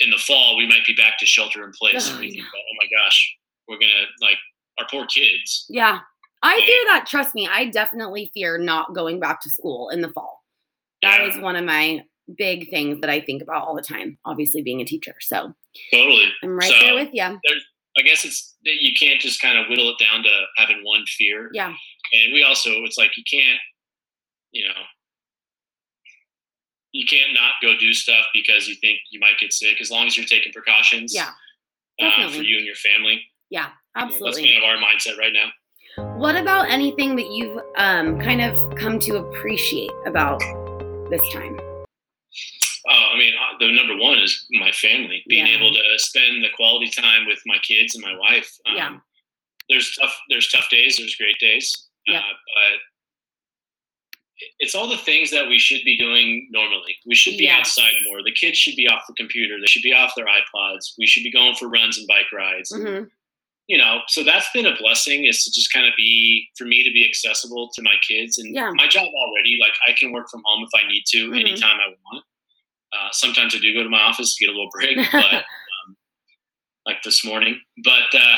in 0.00 0.10
the 0.10 0.16
fall 0.18 0.56
we 0.56 0.66
might 0.68 0.86
be 0.86 0.94
back 0.94 1.18
to 1.18 1.26
shelter 1.26 1.64
in 1.64 1.72
place. 1.72 2.08
Oh, 2.08 2.12
and 2.12 2.20
we 2.20 2.30
think, 2.30 2.44
oh 2.44 2.74
my 2.80 2.86
gosh, 3.02 3.34
we're 3.66 3.78
gonna 3.78 4.06
like 4.20 4.38
our 4.78 4.86
poor 4.90 5.06
kids. 5.06 5.66
Yeah. 5.68 6.00
I 6.40 6.54
fear 6.64 6.84
that. 6.86 7.06
Trust 7.08 7.34
me, 7.34 7.48
I 7.50 7.64
definitely 7.64 8.30
fear 8.32 8.58
not 8.58 8.94
going 8.94 9.18
back 9.18 9.40
to 9.40 9.50
school 9.50 9.88
in 9.88 10.00
the 10.02 10.08
fall. 10.10 10.44
That 11.02 11.20
Yeah. 11.22 11.26
is 11.34 11.38
one 11.38 11.56
of 11.56 11.64
my 11.64 12.02
big 12.36 12.70
things 12.70 13.00
that 13.00 13.10
I 13.10 13.20
think 13.20 13.42
about 13.42 13.64
all 13.66 13.74
the 13.74 13.82
time. 13.82 14.18
Obviously, 14.24 14.62
being 14.62 14.80
a 14.80 14.84
teacher, 14.84 15.16
so 15.20 15.52
Totally. 15.92 16.32
I'm 16.44 16.50
right 16.56 16.70
So- 16.70 16.78
there 16.78 16.94
with 16.94 17.08
you. 17.12 17.40
I 17.98 18.02
guess 18.02 18.24
it's 18.24 18.56
that 18.64 18.76
you 18.80 18.92
can't 18.98 19.20
just 19.20 19.40
kind 19.42 19.58
of 19.58 19.66
whittle 19.68 19.90
it 19.90 20.02
down 20.02 20.22
to 20.22 20.30
having 20.56 20.80
one 20.84 21.04
fear. 21.06 21.50
Yeah, 21.52 21.68
And 22.12 22.32
we 22.32 22.44
also, 22.44 22.70
it's 22.84 22.96
like 22.96 23.16
you 23.16 23.24
can't, 23.30 23.58
you 24.52 24.66
know, 24.66 24.74
you 26.92 27.06
can't 27.06 27.34
not 27.34 27.52
go 27.60 27.76
do 27.78 27.92
stuff 27.92 28.26
because 28.32 28.68
you 28.68 28.74
think 28.76 28.98
you 29.10 29.20
might 29.20 29.38
get 29.40 29.52
sick. 29.52 29.80
As 29.80 29.90
long 29.90 30.06
as 30.06 30.16
you're 30.16 30.26
taking 30.26 30.52
precautions, 30.52 31.14
yeah, 31.14 31.30
uh, 32.00 32.30
for 32.30 32.42
you 32.42 32.56
and 32.56 32.66
your 32.66 32.76
family. 32.76 33.22
yeah, 33.50 33.70
You 33.96 34.06
know, 34.06 34.24
That's 34.24 34.38
kind 34.38 34.56
of 34.56 34.64
our 34.64 34.76
mindset 34.76 35.18
right 35.18 35.32
now. 35.32 35.50
What 36.16 36.36
about 36.36 36.70
anything 36.70 37.16
that 37.16 37.30
you've 37.30 37.60
um, 37.76 38.18
kind 38.20 38.40
of 38.40 38.76
come 38.76 39.00
to 39.00 39.16
appreciate 39.16 39.90
about 40.06 40.38
this 41.10 41.20
time? 41.32 41.58
Oh, 42.88 43.10
I 43.14 43.18
mean, 43.18 43.34
uh, 43.34 43.58
the 43.58 43.72
number 43.72 43.96
one 43.96 44.18
is 44.18 44.46
my 44.50 44.70
family. 44.72 45.22
Being 45.28 45.46
Yeah. 45.46 45.56
able 45.56 45.72
to 45.74 45.98
spend 45.98 46.44
the 46.44 46.50
quality 46.50 46.88
time 46.90 47.26
with 47.26 47.40
my 47.46 47.58
kids 47.58 47.94
and 47.94 48.04
my 48.04 48.14
wife. 48.16 48.50
Um, 48.66 48.76
Yeah. 48.76 48.98
There's 49.68 49.94
tough. 49.96 50.18
There's 50.30 50.48
tough 50.48 50.68
days. 50.70 50.96
There's 50.96 51.14
great 51.16 51.38
days. 51.38 51.88
Yeah. 52.06 52.20
Uh, 52.20 52.32
but 52.54 52.80
it's 54.60 54.74
all 54.74 54.86
the 54.88 54.96
things 54.96 55.30
that 55.30 55.48
we 55.48 55.58
should 55.58 55.82
be 55.84 55.96
doing 55.98 56.48
normally. 56.50 56.96
We 57.06 57.14
should 57.14 57.36
be 57.36 57.44
Yes. 57.44 57.60
outside 57.78 57.94
more. 58.04 58.22
The 58.22 58.32
kids 58.32 58.56
should 58.58 58.76
be 58.76 58.86
off 58.88 59.06
the 59.06 59.14
computer. 59.14 59.60
They 59.60 59.66
should 59.66 59.82
be 59.82 59.92
off 59.92 60.14
their 60.14 60.26
iPods. 60.26 60.94
We 60.96 61.06
should 61.06 61.24
be 61.24 61.30
going 61.30 61.56
for 61.56 61.68
runs 61.68 61.98
and 61.98 62.06
bike 62.06 62.30
rides. 62.32 62.70
hmm 62.74 63.04
You 63.70 63.76
know, 63.76 64.00
so 64.08 64.22
that's 64.24 64.48
been 64.52 64.64
a 64.64 64.74
blessing. 64.76 65.24
Is 65.26 65.44
to 65.44 65.50
just 65.52 65.70
kind 65.72 65.84
of 65.86 65.92
be 65.96 66.48
for 66.56 66.64
me 66.64 66.82
to 66.84 66.90
be 66.90 67.04
accessible 67.06 67.68
to 67.74 67.82
my 67.82 67.96
kids 68.08 68.38
and 68.38 68.54
Yeah. 68.54 68.70
my 68.72 68.86
job 68.86 69.08
already. 69.12 69.58
Like 69.60 69.74
I 69.86 69.92
can 69.92 70.10
work 70.12 70.30
from 70.30 70.42
home 70.46 70.64
if 70.64 70.70
I 70.82 70.86
need 70.88 71.04
to 71.08 71.30
Mhm. 71.30 71.40
anytime 71.40 71.78
I 71.78 71.88
want. 72.04 72.24
Uh, 72.92 73.08
sometimes 73.12 73.54
I 73.54 73.58
do 73.58 73.74
go 73.74 73.82
to 73.82 73.88
my 73.88 74.00
office 74.00 74.34
to 74.36 74.44
get 74.44 74.50
a 74.52 74.56
little 74.56 74.70
break, 74.72 74.96
but 75.12 75.34
um, 75.34 75.96
like 76.86 77.02
this 77.04 77.24
morning. 77.24 77.60
But 77.84 78.14
uh, 78.14 78.36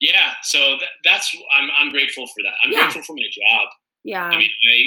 yeah, 0.00 0.32
so 0.42 0.58
th- 0.78 0.90
that's 1.04 1.34
I'm 1.58 1.68
I'm 1.78 1.90
grateful 1.90 2.26
for 2.26 2.42
that. 2.44 2.54
I'm 2.64 2.72
Yeah. 2.72 2.82
grateful 2.82 3.02
for 3.02 3.14
my 3.14 3.22
job. 3.32 3.68
Yeah, 4.04 4.24
I 4.24 4.36
mean, 4.36 4.50
I 4.70 4.86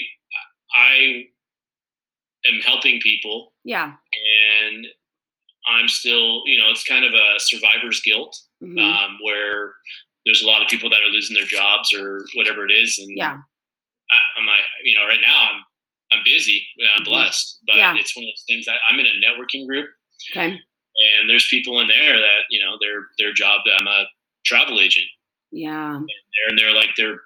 I 0.78 1.24
am 2.54 2.60
helping 2.62 3.00
people, 3.02 3.54
yeah, 3.64 3.94
and 4.64 4.86
I'm 5.68 5.88
still, 5.88 6.44
you 6.46 6.60
know, 6.60 6.70
it's 6.70 6.84
kind 6.84 7.06
of 7.06 7.14
a 7.14 7.40
survivor's 7.40 8.02
guilt 8.02 8.38
mhm, 8.62 8.80
um, 8.80 9.18
where 9.24 9.74
there's 10.26 10.44
a 10.44 10.48
lot 10.48 10.62
of 10.62 10.68
people 10.68 10.90
that 10.90 11.02
are 11.02 11.10
losing 11.12 11.36
their 11.36 11.46
jobs 11.46 11.94
or 11.94 12.26
whatever 12.36 12.66
it 12.68 12.72
is, 12.72 13.00
and 13.00 13.10
yeah, 13.18 13.38
I, 14.12 14.18
I'm 14.40 14.46
like, 14.46 14.60
you 14.84 14.96
know, 15.00 15.06
right 15.08 15.22
now 15.26 15.50
I'm 15.52 15.62
I'm 16.16 16.24
busy, 16.24 16.66
I'm 16.96 17.02
Mhm. 17.02 17.06
blessed, 17.06 17.60
but 17.68 17.76
Yeah. 17.78 17.96
it's 17.98 18.16
one 18.16 18.26
of 18.26 18.30
those 18.30 18.44
things 18.48 18.66
that 18.66 18.80
I'm 18.88 19.00
in 19.00 19.06
a 19.06 19.20
networking 19.26 19.66
group, 19.68 19.90
okay, 20.32 20.60
and 21.20 21.30
there's 21.30 21.48
people 21.48 21.80
in 21.82 21.88
there 21.88 22.20
that 22.20 22.42
you 22.50 22.60
know 22.60 22.78
their 22.80 23.08
their 23.18 23.34
job. 23.34 23.62
I'm 23.80 23.88
a 23.88 24.08
travel 24.46 24.80
agent 24.80 25.08
yeah, 25.52 26.00
there, 26.00 26.50
and 26.50 26.58
they're 26.58 26.74
like 26.74 26.90
they're 26.96 27.20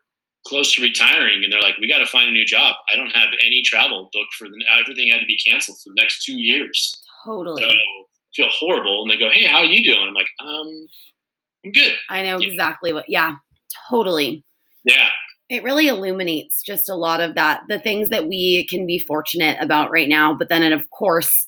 close 0.48 0.74
to 0.76 0.82
retiring, 0.82 1.44
and 1.44 1.52
they're 1.52 1.62
like, 1.62 1.78
we 1.80 1.88
got 1.88 1.98
to 2.00 2.06
find 2.08 2.30
a 2.30 2.32
new 2.32 2.46
job. 2.46 2.76
I 2.92 2.96
don't 2.96 3.12
have 3.16 3.30
any 3.46 3.62
travel 3.62 4.10
booked 4.14 4.34
for 4.36 4.48
the 4.50 4.64
everything 4.70 5.10
had 5.10 5.20
to 5.20 5.26
be 5.26 5.38
canceled 5.38 5.78
for 5.84 5.90
the 5.90 6.02
next 6.02 6.24
two 6.24 6.38
years. 6.38 6.96
totally. 7.26 7.62
So 7.64 7.70
I 7.70 7.76
feel 8.36 8.48
horrible, 8.50 9.02
and 9.04 9.12
they 9.12 9.18
go, 9.18 9.30
hey, 9.30 9.46
how 9.46 9.58
are 9.60 9.66
you 9.66 9.84
doing? 9.84 10.08
I'm 10.08 10.14
like, 10.14 10.30
um, 10.40 10.88
I'm 11.66 11.72
good. 11.74 11.98
I 12.10 12.24
know 12.24 12.40
Yeah. 12.40 12.48
exactly 12.48 12.94
what. 12.94 13.10
Yeah, 13.10 13.36
totally. 13.90 14.44
Yeah, 14.86 15.10
It 15.50 15.64
really 15.64 15.88
illuminates 15.88 16.62
just 16.62 16.90
a 16.90 16.96
lot 16.96 17.22
of 17.22 17.36
that, 17.36 17.64
the 17.68 17.80
things 17.80 18.10
that 18.10 18.28
we 18.28 18.68
can 18.68 18.86
be 18.86 19.00
fortunate 19.00 19.58
about 19.60 19.92
right 19.92 20.08
now. 20.08 20.34
But 20.34 20.50
then, 20.50 20.62
and 20.62 20.74
of 20.74 20.90
course, 20.92 21.48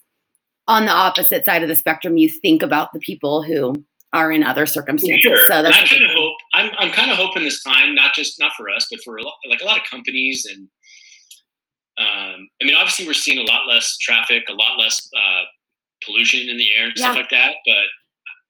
on 0.67 0.85
the 0.85 0.91
opposite 0.91 1.45
side 1.45 1.61
of 1.61 1.69
the 1.69 1.75
spectrum, 1.75 2.17
you 2.17 2.29
think 2.29 2.63
about 2.63 2.93
the 2.93 2.99
people 2.99 3.43
who 3.43 3.75
are 4.13 4.31
in 4.31 4.43
other 4.43 4.65
circumstances. 4.65 5.21
Sure. 5.21 5.47
So 5.47 5.53
and 5.53 5.65
that's 5.67 5.89
kind 5.89 6.03
of 6.03 6.11
hope 6.11 6.35
I'm 6.53 6.71
I'm 6.77 6.91
kind 6.91 7.11
of 7.11 7.17
hoping 7.17 7.43
this 7.43 7.63
time, 7.63 7.95
not 7.95 8.13
just 8.13 8.39
not 8.39 8.53
for 8.57 8.69
us, 8.69 8.87
but 8.91 9.01
for 9.03 9.17
a 9.17 9.23
lot, 9.23 9.35
like 9.49 9.61
a 9.61 9.65
lot 9.65 9.77
of 9.77 9.83
companies 9.89 10.45
and 10.45 10.67
um, 11.97 12.49
I 12.61 12.65
mean, 12.65 12.75
obviously 12.75 13.05
we're 13.05 13.13
seeing 13.13 13.37
a 13.37 13.43
lot 13.43 13.67
less 13.67 13.97
traffic, 13.97 14.43
a 14.49 14.53
lot 14.53 14.79
less 14.79 15.07
uh, 15.15 15.43
pollution 16.03 16.49
in 16.49 16.57
the 16.57 16.73
air 16.75 16.85
and 16.87 16.97
stuff 16.97 17.15
like 17.15 17.29
that. 17.29 17.55
But 17.65 17.85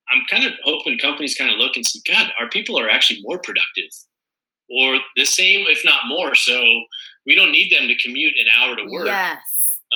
I'm 0.09 0.23
kind 0.29 0.45
of 0.45 0.53
hoping 0.63 0.97
companies 0.99 1.35
kind 1.35 1.51
of 1.51 1.57
look 1.57 1.75
and 1.75 1.85
see, 1.85 2.01
God, 2.07 2.31
our 2.39 2.49
people 2.49 2.79
are 2.79 2.89
actually 2.89 3.21
more 3.23 3.39
productive, 3.39 3.89
or 4.71 4.99
the 5.15 5.25
same, 5.25 5.65
if 5.67 5.84
not 5.84 6.07
more. 6.07 6.36
So 6.36 6.62
we 7.25 7.36
don't 7.36 7.51
need 7.51 7.71
them 7.71 7.88
to 7.88 7.95
commute 7.97 8.34
an 8.39 8.47
hour 8.57 8.75
to 8.75 8.86
work. 8.89 9.05
Yes. 9.07 9.39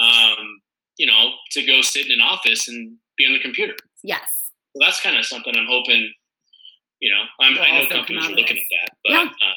Um, 0.01 0.61
you 0.97 1.05
know, 1.07 1.31
to 1.51 1.65
go 1.65 1.81
sit 1.81 2.05
in 2.05 2.11
an 2.13 2.21
office 2.21 2.67
and 2.67 2.95
be 3.17 3.25
on 3.25 3.33
the 3.33 3.39
computer. 3.39 3.73
Yes. 4.03 4.27
So 4.75 4.79
that's 4.85 5.01
kind 5.01 5.17
of 5.17 5.25
something 5.25 5.53
I'm 5.55 5.67
hoping. 5.69 6.11
You 6.99 7.11
know, 7.11 7.21
I'm, 7.39 7.57
I 7.59 7.81
know 7.81 7.87
companies 7.89 8.25
are 8.25 8.31
looking 8.31 8.57
at 8.57 8.63
that, 8.81 8.89
but 9.03 9.11
Yeah. 9.11 9.23
uh, 9.23 9.53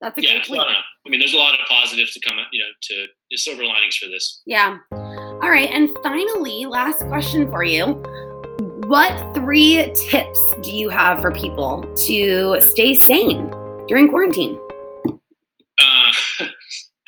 That's 0.00 0.18
a 0.18 0.22
yeah, 0.22 0.32
great 0.34 0.46
so 0.46 0.54
I 0.54 0.56
point. 0.64 0.76
I 1.06 1.10
mean, 1.10 1.20
there's 1.20 1.34
a 1.34 1.38
lot 1.38 1.54
of 1.54 1.60
positives 1.68 2.12
to 2.14 2.20
come, 2.20 2.36
you 2.52 2.60
know, 2.60 2.66
to 2.82 3.06
the 3.30 3.36
silver 3.36 3.64
linings 3.64 3.96
for 3.96 4.08
this. 4.08 4.42
Yeah. 4.46 4.78
All 4.92 5.50
right. 5.50 5.68
And 5.70 5.90
finally, 6.02 6.66
last 6.66 7.06
question 7.08 7.50
for 7.50 7.64
you. 7.64 8.02
What 8.86 9.34
three 9.34 9.90
tips 9.94 10.40
do 10.62 10.70
you 10.70 10.88
have 10.90 11.20
for 11.22 11.30
people 11.30 11.82
to 12.06 12.60
stay 12.60 12.94
sane 12.94 13.50
during 13.92 14.08
quarantine? 14.08 14.58
Uh, 15.78 16.12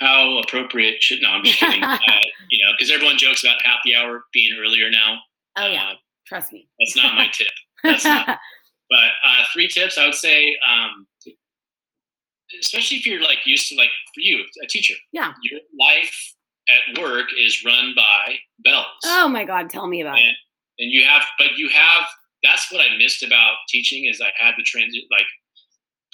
how 0.00 0.38
appropriate 0.40 1.02
should 1.02 1.22
no? 1.22 1.30
I'm 1.30 1.42
just 1.42 1.58
kidding. 1.58 1.82
uh, 1.82 1.98
you 2.50 2.62
know, 2.62 2.72
because 2.76 2.92
everyone 2.92 3.16
jokes 3.16 3.42
about 3.42 3.56
happy 3.64 3.96
hour 3.96 4.24
being 4.34 4.54
earlier 4.60 4.90
now. 4.90 5.16
Oh, 5.56 5.66
yeah. 5.66 5.92
Uh, 5.92 5.94
Trust 6.26 6.52
me. 6.52 6.68
that's 6.78 6.94
not 6.94 7.14
my 7.14 7.28
tip. 7.32 7.48
That's 7.82 8.04
not. 8.04 8.38
But 8.90 8.98
uh, 9.26 9.44
three 9.54 9.66
tips 9.66 9.96
I 9.96 10.04
would 10.04 10.14
say, 10.14 10.54
um, 10.70 11.06
especially 12.60 12.98
if 12.98 13.06
you're 13.06 13.22
like 13.22 13.38
used 13.46 13.66
to 13.70 13.76
like 13.76 13.88
for 14.14 14.20
you, 14.20 14.44
a 14.62 14.66
teacher. 14.68 14.92
Yeah. 15.10 15.32
Your 15.42 15.60
life 15.80 16.34
at 16.68 17.00
work 17.00 17.28
is 17.40 17.64
run 17.64 17.94
by 17.96 18.34
bells. 18.62 18.84
oh, 19.06 19.26
my 19.26 19.44
God. 19.46 19.70
Tell 19.70 19.86
me 19.86 20.02
about 20.02 20.18
it. 20.18 20.24
and, 20.24 20.36
and 20.80 20.92
you 20.92 21.02
have 21.04 21.22
but 21.38 21.56
you 21.56 21.70
have 21.70 22.04
that's 22.42 22.70
what 22.70 22.82
i 22.82 22.96
missed 22.98 23.22
about 23.22 23.54
teaching 23.68 24.04
is 24.04 24.20
i 24.20 24.30
had 24.36 24.52
the 24.58 24.62
transit 24.62 25.04
like 25.10 25.26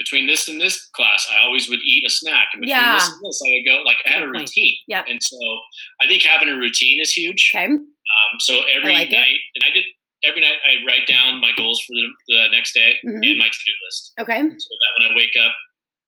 between 0.01 0.27
this 0.27 0.49
and 0.49 0.59
this 0.61 0.89
class 0.97 1.29
i 1.37 1.45
always 1.45 1.69
would 1.69 1.79
eat 1.85 2.05
a 2.07 2.11
snack 2.11 2.47
and 2.55 2.61
between 2.63 2.77
Yeah. 2.77 2.95
this 2.97 3.09
and 3.13 3.21
this 3.23 3.43
i 3.47 3.49
would 3.53 3.67
go 3.69 3.77
like 3.85 3.99
i 4.07 4.11
had 4.17 4.23
a 4.23 4.29
routine 4.29 4.75
Yep. 4.89 5.05
and 5.11 5.23
so 5.23 5.37
i 6.03 6.07
think 6.09 6.23
having 6.23 6.49
a 6.49 6.57
routine 6.57 7.01
is 7.01 7.13
huge 7.13 7.53
Okay. 7.55 7.67
um, 7.67 8.33
so 8.39 8.55
every 8.75 8.95
like 8.95 9.09
it. 9.11 9.17
night 9.23 9.39
and 9.55 9.63
i 9.69 9.71
did 9.77 9.85
every 10.25 10.41
night 10.41 10.57
i 10.71 10.73
write 10.87 11.07
down 11.07 11.41
my 11.41 11.53
goals 11.57 11.81
for 11.87 11.93
the, 11.95 12.07
the 12.29 12.49
next 12.57 12.73
day 12.73 12.95
Mhm. 13.05 13.21
and 13.29 13.39
my 13.39 13.49
to-do 13.49 13.75
list 13.87 14.13
Okay. 14.21 14.41
so 14.41 14.73
that 14.81 14.91
when 14.99 15.11
i 15.13 15.15
wake 15.15 15.37
up 15.45 15.53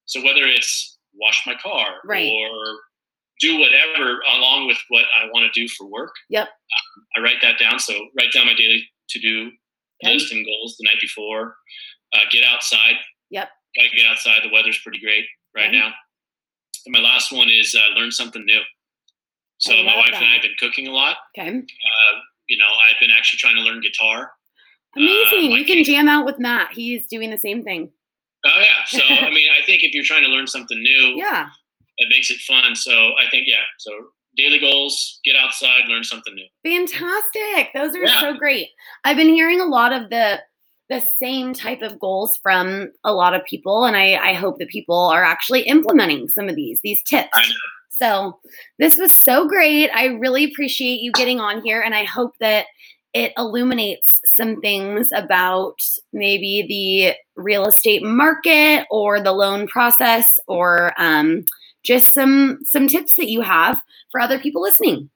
so 0.07 0.23
whether 0.25 0.45
it's 0.47 0.99
wash 1.15 1.39
my 1.47 1.55
car 1.55 2.01
Right. 2.07 2.29
or 2.33 2.81
do 3.41 3.59
whatever 3.59 4.21
along 4.37 4.67
with 4.69 4.79
what 4.89 5.05
i 5.21 5.27
want 5.33 5.45
to 5.53 5.61
do 5.61 5.69
for 5.77 5.87
work 5.91 6.15
Yep. 6.31 6.49
um, 6.49 7.07
i 7.17 7.21
write 7.21 7.41
that 7.43 7.59
down 7.59 7.79
so 7.79 7.93
write 8.19 8.33
down 8.33 8.47
my 8.47 8.55
daily 8.55 8.89
to-do 9.11 9.51
Okay. 10.05 10.15
list 10.15 10.33
and 10.33 10.45
goals 10.45 10.77
the 10.79 10.85
night 10.89 11.01
before 11.01 11.55
uh, 12.15 12.25
get 12.31 12.43
outside 12.45 12.97
Yep. 13.31 13.49
Gotta 13.77 13.89
get 13.97 14.07
outside 14.07 14.41
the 14.43 14.53
weather's 14.53 14.79
pretty 14.83 14.99
great 15.01 15.25
right 15.55 15.69
Okay. 15.69 15.79
now 15.79 15.91
and 16.87 16.93
my 16.93 17.01
last 17.01 17.33
one 17.33 17.49
is 17.49 17.75
uh, 17.75 17.99
learn 17.99 18.11
something 18.11 18.45
new 18.45 18.61
so 19.59 19.73
my 19.85 19.97
wife 19.97 20.11
and 20.15 20.25
i 20.25 20.33
have 20.35 20.43
been 20.43 20.55
cooking 20.59 20.89
a 20.89 20.93
lot 20.93 21.17
Okay. 21.39 21.49
uh, 21.49 22.15
you 22.49 22.59
know 22.59 22.67
i've 22.85 22.99
been 23.01 23.11
actually 23.11 23.39
trying 23.39 23.57
to 23.57 23.63
learn 23.63 23.81
guitar 23.81 24.33
Amazing. 24.97 25.51
my 25.53 25.59
you 25.59 25.65
can 25.65 25.85
jam 25.85 26.07
out 26.09 26.27
with 26.27 26.39
Matt. 26.39 26.73
He's 26.73 27.07
doing 27.07 27.31
the 27.31 27.39
same 27.39 27.63
thing. 27.65 27.91
oh 28.45 28.61
yeah 28.61 28.85
so 28.87 29.03
i 29.03 29.31
mean 29.31 29.49
i 29.59 29.65
think 29.65 29.83
if 29.85 29.93
you're 29.95 30.05
trying 30.05 30.23
to 30.25 30.29
learn 30.29 30.47
something 30.47 30.79
new 30.83 31.15
Yeah. 31.17 31.49
it 31.99 32.09
makes 32.11 32.31
it 32.31 32.41
fun. 32.41 32.75
So 32.75 32.93
I 32.93 33.29
think 33.31 33.45
yeah. 33.47 33.65
So 33.79 33.91
daily 34.37 34.59
goals: 34.59 35.21
get 35.25 35.37
outside, 35.37 35.83
learn 35.89 36.03
something 36.05 36.35
new. 36.35 36.47
Fantastic. 36.65 37.71
Those 37.75 37.95
are 37.95 38.05
Yeah. 38.05 38.21
so 38.21 38.33
great. 38.35 38.69
I've 39.05 39.17
been 39.17 39.29
hearing 39.29 39.61
a 39.61 39.65
lot 39.67 39.93
of 39.93 40.09
the 40.11 40.41
the 40.93 41.01
same 41.19 41.55
type 41.55 41.81
of 41.81 41.99
goals 41.99 42.37
from 42.37 42.93
a 43.03 43.13
lot 43.15 43.35
of 43.35 43.43
people 43.47 43.85
and 43.87 43.97
I, 43.97 44.31
I 44.31 44.33
hope 44.35 44.59
that 44.59 44.69
people 44.69 44.99
are 44.99 45.25
actually 45.25 45.63
implementing 45.63 46.29
some 46.29 46.51
of 46.51 46.55
these 46.55 46.81
these 46.83 47.03
tips. 47.03 47.31
So 47.89 48.39
this 48.79 48.99
was 48.99 49.15
so 49.15 49.49
great. 49.49 49.89
I 49.91 50.07
really 50.07 50.45
appreciate 50.45 51.01
you 51.01 51.13
getting 51.13 51.41
on 51.41 51.63
here 51.63 51.81
and 51.81 51.95
I 51.95 52.05
hope 52.05 52.35
that 52.41 52.67
it 53.15 53.33
illuminates 53.39 54.21
some 54.27 54.61
things 54.61 55.11
about 55.15 55.83
maybe 56.13 56.67
the 56.69 57.43
real 57.43 57.67
estate 57.67 58.03
market 58.03 58.87
or 58.91 59.21
the 59.21 59.33
loan 59.33 59.67
process 59.69 60.39
or 60.47 60.93
um, 60.99 61.45
just 61.83 62.13
some 62.13 62.61
some 62.67 62.87
tips 62.87 63.17
that 63.17 63.31
you 63.31 63.41
have 63.41 63.81
for 64.11 64.21
other 64.21 64.39
people 64.39 64.61
listening. 64.61 65.09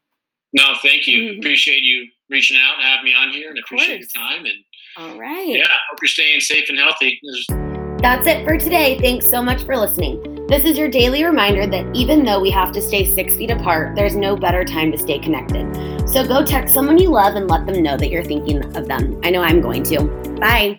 No, 0.52 0.74
thank 0.82 1.06
you. 1.06 1.32
Mhm. 1.32 1.38
Appreciate 1.38 1.82
you 1.82 2.08
reaching 2.28 2.56
out 2.56 2.76
and 2.76 2.84
having 2.84 3.04
me 3.04 3.14
on 3.14 3.30
here, 3.30 3.50
and 3.50 3.58
appreciate 3.58 4.00
your 4.00 4.08
time. 4.08 4.46
And 4.46 4.64
All 4.98 5.18
right. 5.18 5.48
yeah, 5.48 5.66
hope 5.90 5.98
you're 6.00 6.08
staying 6.08 6.40
safe 6.40 6.68
and 6.70 6.78
healthy. 6.78 7.20
That's 7.98 8.26
it 8.26 8.46
for 8.46 8.56
today. 8.56 8.98
Thanks 8.98 9.28
so 9.28 9.42
much 9.42 9.62
for 9.64 9.76
listening. 9.76 10.46
This 10.46 10.64
is 10.64 10.78
your 10.78 10.88
daily 10.88 11.24
reminder 11.24 11.66
that 11.66 11.94
even 11.94 12.24
though 12.24 12.40
we 12.40 12.50
have 12.50 12.72
to 12.72 12.80
stay 12.80 13.12
six 13.14 13.34
feet 13.34 13.50
apart, 13.50 13.96
there's 13.96 14.16
no 14.16 14.36
better 14.36 14.64
time 14.64 14.92
to 14.92 14.98
stay 14.98 15.18
connected. 15.18 16.08
So 16.08 16.26
go 16.26 16.44
text 16.44 16.72
someone 16.72 16.98
you 16.98 17.10
love 17.10 17.34
and 17.34 17.50
let 17.50 17.66
them 17.66 17.82
know 17.82 17.96
that 17.96 18.10
you're 18.10 18.24
thinking 18.24 18.64
of 18.76 18.86
them. 18.86 19.20
I 19.24 19.30
know 19.30 19.42
I'm 19.42 19.60
going 19.60 19.82
to. 19.84 20.04
Bye. 20.40 20.78